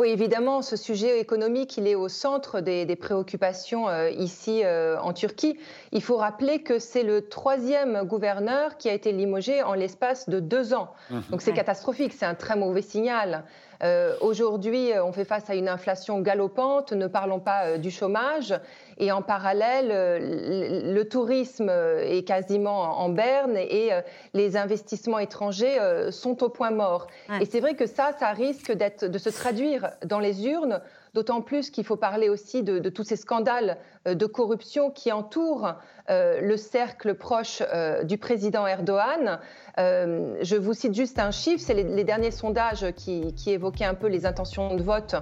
oui, 0.00 0.08
évidemment, 0.08 0.62
ce 0.62 0.76
sujet 0.76 1.20
économique, 1.20 1.76
il 1.76 1.86
est 1.86 1.94
au 1.94 2.08
centre 2.08 2.60
des, 2.60 2.86
préoccupations 2.96 3.86
euh, 3.90 4.08
ici 4.08 4.62
euh, 4.64 4.98
en 4.98 5.12
Turquie. 5.12 5.58
Il 5.92 6.00
faut 6.00 6.16
rappeler 6.16 6.62
que 6.62 6.78
c'est 6.78 7.02
le 7.02 7.28
troisième 7.28 8.04
gouverneur 8.04 8.78
qui 8.78 8.88
a 8.88 8.94
été 8.94 9.12
limogé 9.12 9.62
en 9.62 9.74
l'espace 9.74 10.30
de 10.30 10.40
deux 10.40 10.72
ans. 10.72 10.94
Mmh. 11.10 11.18
Donc 11.30 11.42
c'est 11.42 11.52
catastrophique, 11.52 12.14
c'est 12.18 12.24
un 12.24 12.34
très 12.34 12.56
mauvais 12.56 12.80
signal. 12.80 13.44
Euh, 13.82 14.14
aujourd'hui, 14.22 14.92
on 15.04 15.12
fait 15.12 15.26
face 15.26 15.50
à 15.50 15.54
une 15.54 15.68
inflation 15.68 16.20
galopante, 16.20 16.94
ne 16.94 17.06
parlons 17.06 17.40
pas 17.40 17.76
du 17.76 17.90
chômage. 17.90 18.54
Et 19.00 19.10
en 19.12 19.22
parallèle, 19.22 19.88
euh, 19.90 20.92
le 20.92 21.08
tourisme 21.08 21.70
est 21.70 22.22
quasiment 22.22 23.00
en 23.00 23.08
berne 23.08 23.56
et 23.56 23.92
euh, 23.92 24.02
les 24.34 24.58
investissements 24.58 25.18
étrangers 25.18 25.80
euh, 25.80 26.10
sont 26.10 26.44
au 26.44 26.50
point 26.50 26.70
mort. 26.70 27.06
Et 27.40 27.46
c'est 27.46 27.60
vrai 27.60 27.74
que 27.74 27.86
ça, 27.86 28.10
ça 28.18 28.28
risque 28.32 28.70
de 28.72 29.18
se 29.18 29.30
traduire 29.30 29.90
dans 30.04 30.20
les 30.20 30.46
urnes 30.46 30.82
D'autant 31.12 31.42
plus 31.42 31.70
qu'il 31.70 31.84
faut 31.84 31.96
parler 31.96 32.28
aussi 32.28 32.62
de, 32.62 32.88
tous 32.88 33.02
ces 33.02 33.16
scandales 33.16 33.78
euh, 34.06 34.14
de 34.14 34.26
corruption 34.26 34.90
qui 34.90 35.10
entourent 35.10 35.74
euh, 36.08 36.40
le 36.40 36.56
cercle 36.56 37.14
proche 37.14 37.62
euh, 37.74 38.04
du 38.04 38.16
président 38.16 38.66
Erdogan. 38.66 39.40
je 39.76 40.56
vous 40.56 40.72
cite 40.72 40.94
juste 40.94 41.18
un 41.18 41.30
chiffre, 41.30 41.62
c'est 41.64 41.74
les, 41.74 42.04
derniers 42.04 42.30
sondages 42.30 42.92
qui, 42.94 43.34
évoquaient 43.46 43.84
un 43.84 43.94
peu 43.94 44.06
les 44.06 44.26
intentions 44.26 44.76
de 44.76 44.82
vote 44.82 45.16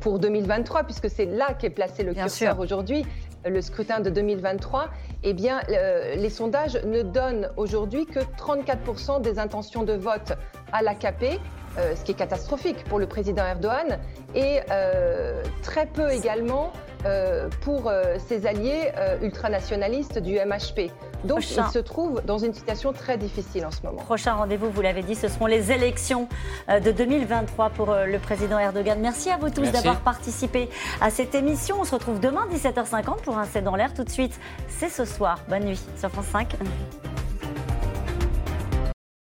pour 0.00 0.18
2023, 0.18 0.84
puisque 0.84 1.10
c'est 1.10 1.26
là 1.26 1.54
qu'est 1.54 1.70
placé 1.70 2.02
le 2.02 2.14
curseur 2.14 2.58
aujourd'hui, 2.58 3.04
le 3.44 3.60
scrutin 3.60 4.00
de 4.00 4.10
2023. 4.10 4.88
Eh 5.24 5.34
bien, 5.34 5.60
les 5.68 6.30
sondages 6.30 6.82
ne 6.84 7.02
donnent 7.02 7.50
aujourd'hui 7.56 8.06
que 8.06 8.20
34% 8.20 9.20
des 9.20 9.38
intentions 9.38 9.82
de 9.82 9.92
vote 9.92 10.32
à 10.72 10.82
l'AKP. 10.82 11.38
Euh, 11.78 11.94
ce 11.96 12.04
qui 12.04 12.12
est 12.12 12.16
catastrophique 12.16 12.84
pour 12.84 12.98
le 12.98 13.06
président 13.06 13.46
Erdogan, 13.46 13.98
et 14.34 14.60
euh, 14.70 15.42
très 15.62 15.86
peu 15.86 16.10
également 16.10 16.72
pour 17.62 17.90
ses 18.28 18.46
alliés 18.46 18.92
ultranationalistes 19.22 20.20
du 20.20 20.34
MHP. 20.34 20.92
Donc 21.24 21.40
il 21.50 21.64
se 21.64 21.80
trouve 21.80 22.22
dans 22.24 22.38
une 22.38 22.54
situation 22.54 22.92
très 22.92 23.16
difficile 23.16 23.66
en 23.66 23.72
ce 23.72 23.82
moment. 23.82 24.00
Prochain 24.02 24.34
rendez-vous, 24.34 24.70
vous 24.70 24.82
l'avez 24.82 25.02
dit, 25.02 25.16
ce 25.16 25.26
seront 25.26 25.46
les 25.46 25.72
élections 25.72 26.28
de 26.68 26.92
2023 26.92 27.70
pour 27.70 27.92
le 27.92 28.18
président 28.20 28.56
Erdogan. 28.56 29.00
Merci 29.00 29.30
à 29.30 29.36
vous 29.36 29.50
tous 29.50 29.72
d'avoir 29.72 29.98
participé 30.02 30.68
à 31.00 31.10
cette 31.10 31.34
émission. 31.34 31.78
On 31.80 31.84
se 31.84 31.96
retrouve 31.96 32.20
demain 32.20 32.46
17h50 32.52 33.22
pour 33.24 33.36
un 33.36 33.46
C'est 33.46 33.62
dans 33.62 33.74
l'air. 33.74 33.92
Tout 33.94 34.04
de 34.04 34.10
suite, 34.10 34.38
c'est 34.68 34.88
ce 34.88 35.04
soir. 35.04 35.40
Bonne 35.48 35.64
nuit 35.64 35.82
sur 35.98 36.08
France 36.08 36.26
5. 36.26 36.54